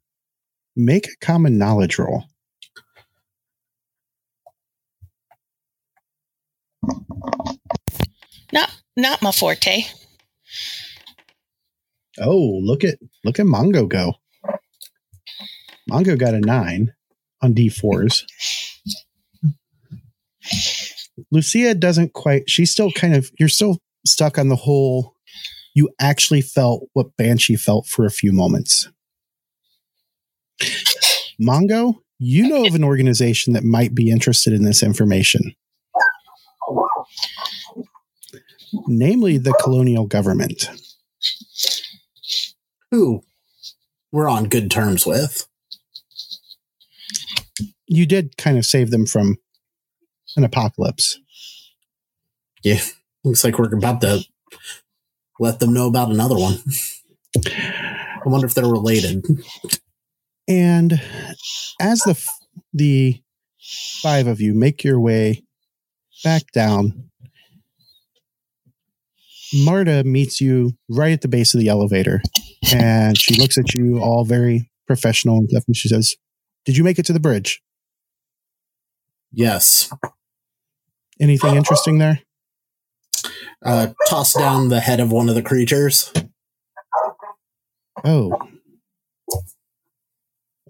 [0.76, 2.26] make a common knowledge roll.
[8.52, 9.84] Not not my forte.
[12.20, 14.16] Oh, look at look at Mongo go.
[15.90, 16.94] Mongo got a nine
[17.42, 18.24] on D4s.
[21.32, 25.16] Lucia doesn't quite, she's still kind of, you're still stuck on the whole,
[25.74, 28.90] you actually felt what Banshee felt for a few moments.
[31.42, 35.56] Mongo, you know of an organization that might be interested in this information,
[38.88, 40.70] namely the colonial government.
[42.92, 43.24] Who
[44.12, 45.48] we're on good terms with.
[47.88, 49.38] You did kind of save them from
[50.36, 51.20] an apocalypse.
[52.64, 52.80] Yeah.
[53.24, 54.24] Looks like we're about to
[55.40, 56.62] let them know about another one.
[57.48, 59.26] I wonder if they're related.
[60.48, 61.02] And
[61.80, 62.22] as the
[62.74, 63.22] the
[64.02, 65.44] five of you make your way
[66.24, 67.10] back down,
[69.54, 72.22] Marta meets you right at the base of the elevator,
[72.74, 76.16] and she looks at you all very professional and stuff, and she says,
[76.66, 77.62] "Did you make it to the bridge?
[79.32, 79.92] Yes.
[81.20, 82.22] Anything interesting there?"
[83.64, 86.14] Uh, toss down the head of one of the creatures.
[88.06, 88.32] Oh,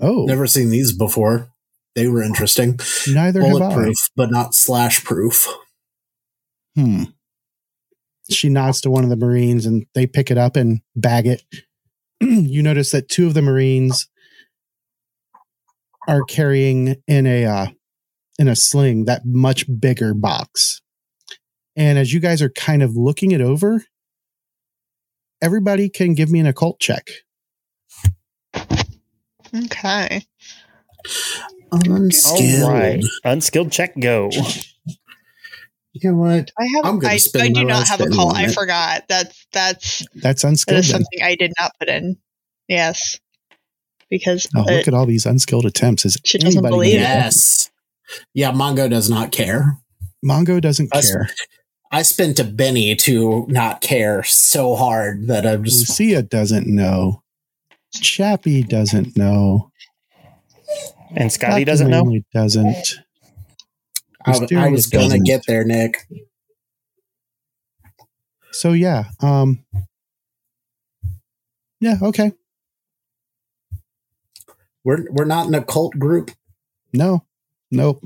[0.02, 1.52] oh, Never seen these before.
[1.96, 2.80] They were interesting.
[3.08, 3.60] neither have I.
[3.60, 5.48] Bulletproof, but not slash proof.
[6.76, 7.04] Hmm.
[8.30, 11.44] She nods to one of the Marines and they pick it up and bag it.
[12.22, 14.08] you notice that two of the Marines
[16.08, 17.68] are carrying in a uh,
[18.38, 20.82] in a sling that much bigger box.
[21.80, 23.86] And as you guys are kind of looking it over,
[25.42, 27.08] everybody can give me an occult check.
[29.56, 30.24] Okay.
[31.72, 32.64] Unskilled.
[32.64, 33.02] All right.
[33.24, 34.30] Unskilled check go.
[35.94, 36.52] You know what?
[36.60, 36.86] I have.
[36.86, 38.36] I'm I, I do not have a call.
[38.36, 39.04] I forgot.
[39.10, 40.80] That's that's That's unskilled.
[40.80, 41.02] is then.
[41.02, 42.18] something I did not put in.
[42.68, 43.20] Yes,
[44.10, 46.06] because Oh, uh, look at all these unskilled attempts.
[46.06, 47.24] Is She doesn't anybody believe gonna- it.
[47.24, 47.72] Yes.
[48.34, 49.78] Yeah, Mongo does not care.
[50.24, 51.30] Mongo doesn't Us- care.
[51.92, 57.24] I spent a Benny to not care so hard that I'm just Lucia doesn't know.
[57.94, 59.72] Chappie doesn't know.
[61.16, 61.72] And Scotty Dr.
[61.72, 62.20] doesn't know.
[62.34, 63.00] Doesn't.
[64.26, 65.98] I, I was gonna get there, Nick.
[68.52, 69.06] So yeah.
[69.22, 69.66] Um.
[71.80, 71.96] Yeah.
[72.02, 72.34] Okay.
[74.84, 76.32] We're we're not an occult group.
[76.94, 77.26] No.
[77.72, 78.04] Nope.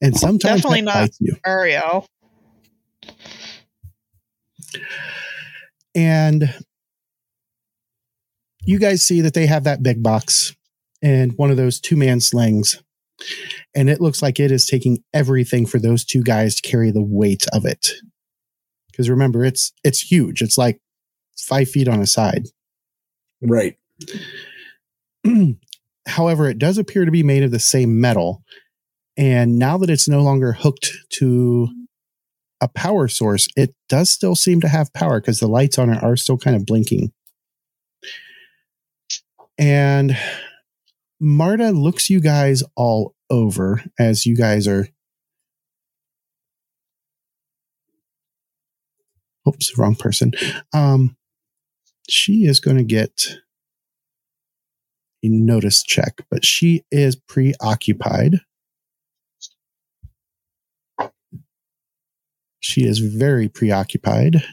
[0.00, 0.94] And sometimes Definitely not.
[0.94, 1.18] bites.
[1.44, 2.06] Ariel.
[5.94, 6.54] And
[8.64, 10.54] you guys see that they have that big box
[11.02, 12.82] and one of those two man slings.
[13.74, 17.02] And it looks like it is taking everything for those two guys to carry the
[17.02, 17.88] weight of it.
[18.90, 20.42] Because remember, it's it's huge.
[20.42, 20.80] It's like
[21.38, 22.46] five feet on a side.
[23.42, 23.76] Right.
[26.06, 28.42] However, it does appear to be made of the same metal.
[29.16, 31.68] And now that it's no longer hooked to
[32.60, 36.02] a power source, it does still seem to have power because the lights on it
[36.02, 37.12] are still kind of blinking.
[39.58, 40.16] And
[41.20, 44.88] Marta looks you guys all over as you guys are.
[49.46, 50.32] Oops, wrong person.
[50.72, 51.16] Um,
[52.08, 53.38] she is going to get
[55.22, 58.40] a notice check, but she is preoccupied.
[62.60, 64.44] She is very preoccupied.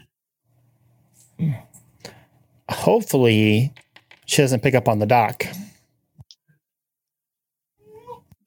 [2.70, 3.74] Hopefully,
[4.26, 5.46] she doesn't pick up on the dock.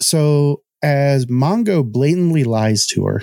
[0.01, 3.23] So, as Mongo blatantly lies to her,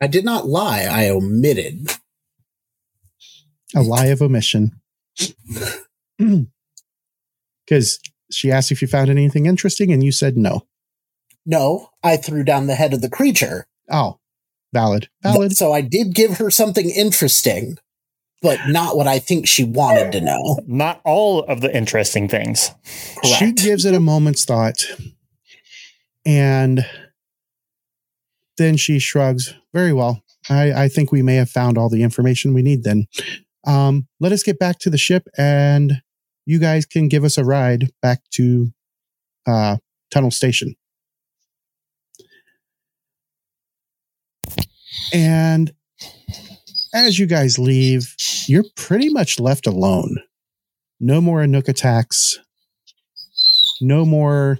[0.00, 0.82] I did not lie.
[0.90, 1.96] I omitted.
[3.74, 4.80] a lie of omission,
[7.66, 8.00] because
[8.30, 10.66] she asked if you found anything interesting, and you said no.
[11.46, 13.66] No, I threw down the head of the creature.
[13.90, 14.19] Oh,
[14.72, 15.56] valid, valid.
[15.56, 17.76] So I did give her something interesting,
[18.42, 20.58] but not what I think she wanted to know.
[20.66, 22.70] Not all of the interesting things.
[23.24, 24.84] She gives it a moment's thought
[26.24, 26.84] and
[28.58, 29.54] then she shrugs.
[29.72, 30.22] Very well.
[30.48, 33.06] I, I think we may have found all the information we need then.
[33.66, 36.02] Um, let us get back to the ship and
[36.46, 38.72] you guys can give us a ride back to
[39.46, 39.76] uh,
[40.10, 40.74] Tunnel Station.
[45.12, 45.72] And
[46.94, 48.14] as you guys leave,
[48.46, 50.18] you're pretty much left alone.
[51.00, 52.38] No more Anouk attacks
[53.80, 54.58] no more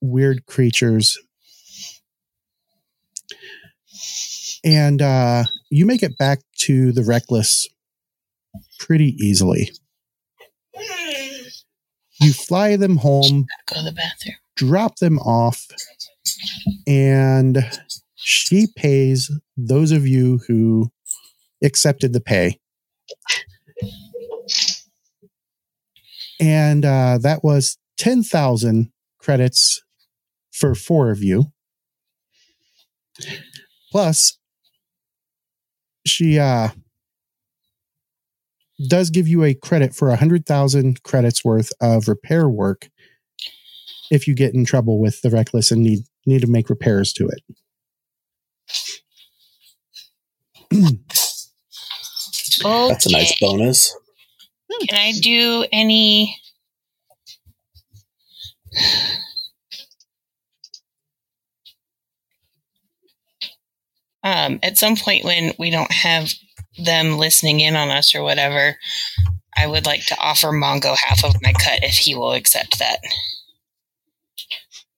[0.00, 1.18] weird creatures.
[4.64, 7.66] and uh, you make it back to the reckless
[8.78, 9.72] pretty easily.
[12.20, 14.36] You fly them home, Go to the bathroom.
[14.54, 15.66] drop them off,
[16.86, 17.56] and
[18.22, 20.90] she pays those of you who
[21.62, 22.58] accepted the pay.
[26.40, 29.82] And uh, that was 10,000 credits
[30.52, 31.46] for four of you.
[33.90, 34.38] Plus,
[36.06, 36.68] she uh,
[38.88, 42.88] does give you a credit for 100,000 credits worth of repair work
[44.10, 47.26] if you get in trouble with the reckless and need need to make repairs to
[47.26, 47.42] it.
[52.88, 53.94] That's a nice bonus.
[54.88, 56.36] Can I do any?
[64.24, 66.32] Um, at some point when we don't have
[66.78, 68.76] them listening in on us or whatever,
[69.56, 72.98] I would like to offer Mongo half of my cut if he will accept that.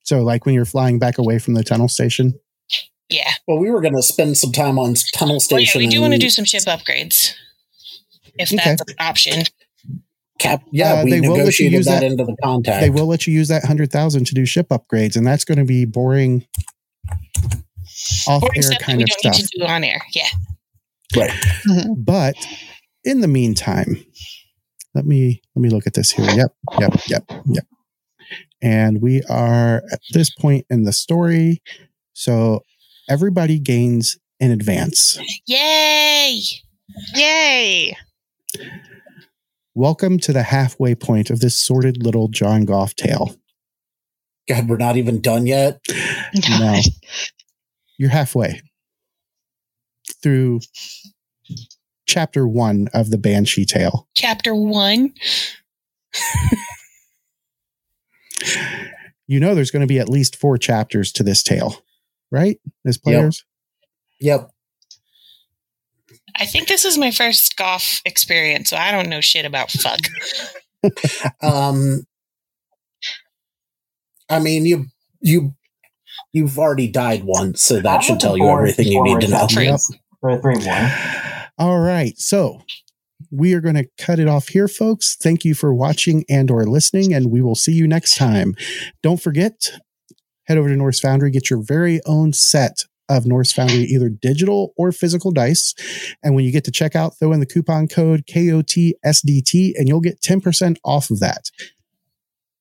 [0.02, 2.38] So, like when you're flying back away from the tunnel station,
[3.08, 3.30] Yeah.
[3.46, 5.78] Well, we were going to spend some time on tunnel Well, Oh, yeah, station.
[5.80, 7.32] we do want to do some ship upgrades.
[8.38, 8.62] If Okay.
[8.64, 9.42] that's an option.
[10.40, 10.64] Cap.
[10.72, 12.80] Yeah, Uh, we they will let you use that, that- into the contract.
[12.82, 15.58] they will let you use that hundred thousand to do ship upgrades, and that's going
[15.58, 16.44] to be boring,
[18.26, 19.36] off Boring air kind we of don't stuff.
[19.36, 20.00] need to do on air.
[20.12, 20.26] Yeah.
[21.16, 21.30] Right.
[21.96, 22.34] But
[23.04, 24.04] in the meantime,
[24.94, 26.24] let me let me look at this here.
[26.28, 27.66] Yep, yep, yep, yep.
[28.60, 31.62] And we are at this point in the story,
[32.12, 32.62] so
[33.08, 35.18] everybody gains in advance.
[35.46, 36.40] Yay!
[37.14, 37.96] Yay!
[39.74, 43.36] Welcome to the halfway point of this sordid little John Goff tale.
[44.48, 45.80] God, we're not even done yet.
[46.48, 46.80] No.
[47.98, 48.60] You're halfway
[50.22, 50.60] through
[52.06, 54.08] chapter one of the Banshee tale.
[54.14, 55.14] Chapter one.
[59.26, 61.82] You know there's going to be at least four chapters to this tale,
[62.34, 62.58] right?
[62.84, 63.44] As players?
[64.20, 64.50] Yep.
[66.36, 70.00] I think this is my first golf experience, so I don't know shit about fuck.
[71.42, 72.06] Um,
[74.28, 74.84] I mean, you
[75.22, 75.54] you
[76.34, 79.46] you've already died once, so that I'm should tell you everything you need to know.
[79.46, 80.00] chapters, Yep.
[80.20, 80.90] Or three more.
[81.56, 82.18] All right.
[82.18, 82.60] So
[83.30, 85.16] we are going to cut it off here, folks.
[85.16, 88.54] Thank you for watching and or listening, and we will see you next time.
[89.02, 89.72] Don't forget,
[90.46, 94.72] head over to Norse Foundry, get your very own set of Norse Foundry, either digital
[94.76, 95.74] or physical dice.
[96.22, 100.20] And when you get to checkout, throw in the coupon code KOTSDT and you'll get
[100.20, 101.50] 10% off of that.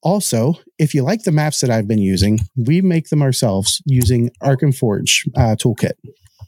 [0.01, 4.31] Also, if you like the maps that I've been using, we make them ourselves using
[4.41, 5.93] Arkham Forge uh, toolkit.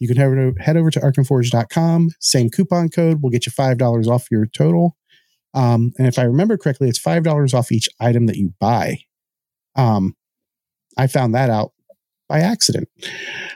[0.01, 0.17] You can
[0.57, 2.09] head over, to, arkhamforge.com.
[2.19, 4.97] Same coupon code will get you $5 off your total.
[5.53, 8.97] Um, and if I remember correctly, it's $5 off each item that you buy.
[9.77, 10.15] Um,
[10.97, 11.71] I found that out
[12.27, 12.89] by accident.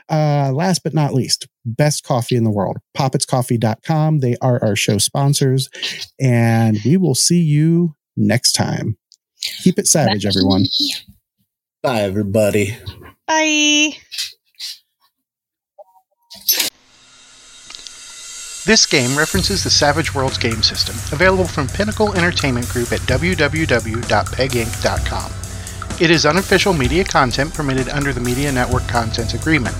[0.08, 4.20] Uh, last but not least, best coffee in the world, poppetscoffee.com.
[4.20, 5.68] They are our show sponsors,
[6.20, 8.96] and we will see you next time.
[9.62, 10.66] Keep it savage, everyone.
[11.82, 12.76] Bye, everybody.
[13.26, 13.92] Bye.
[18.66, 25.39] This game references the Savage Worlds game system, available from Pinnacle Entertainment Group at www.peginc.com.
[26.00, 29.76] It is unofficial media content permitted under the Media Network Content Agreement.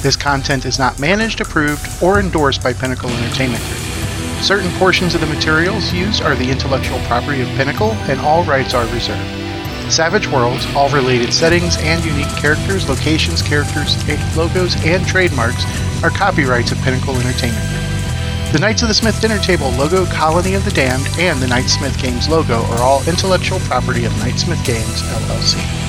[0.00, 4.42] This content is not managed, approved, or endorsed by Pinnacle Entertainment Group.
[4.42, 8.72] Certain portions of the materials used are the intellectual property of Pinnacle, and all rights
[8.72, 9.92] are reserved.
[9.92, 13.94] Savage Worlds, all related settings and unique characters, locations, characters,
[14.38, 15.66] logos, and trademarks
[16.02, 17.97] are copyrights of Pinnacle Entertainment Group.
[18.50, 22.00] The Knights of the Smith Dinner Table logo, Colony of the Damned, and the Knightsmith
[22.00, 25.87] Games logo are all intellectual property of Knightsmith Games, LLC.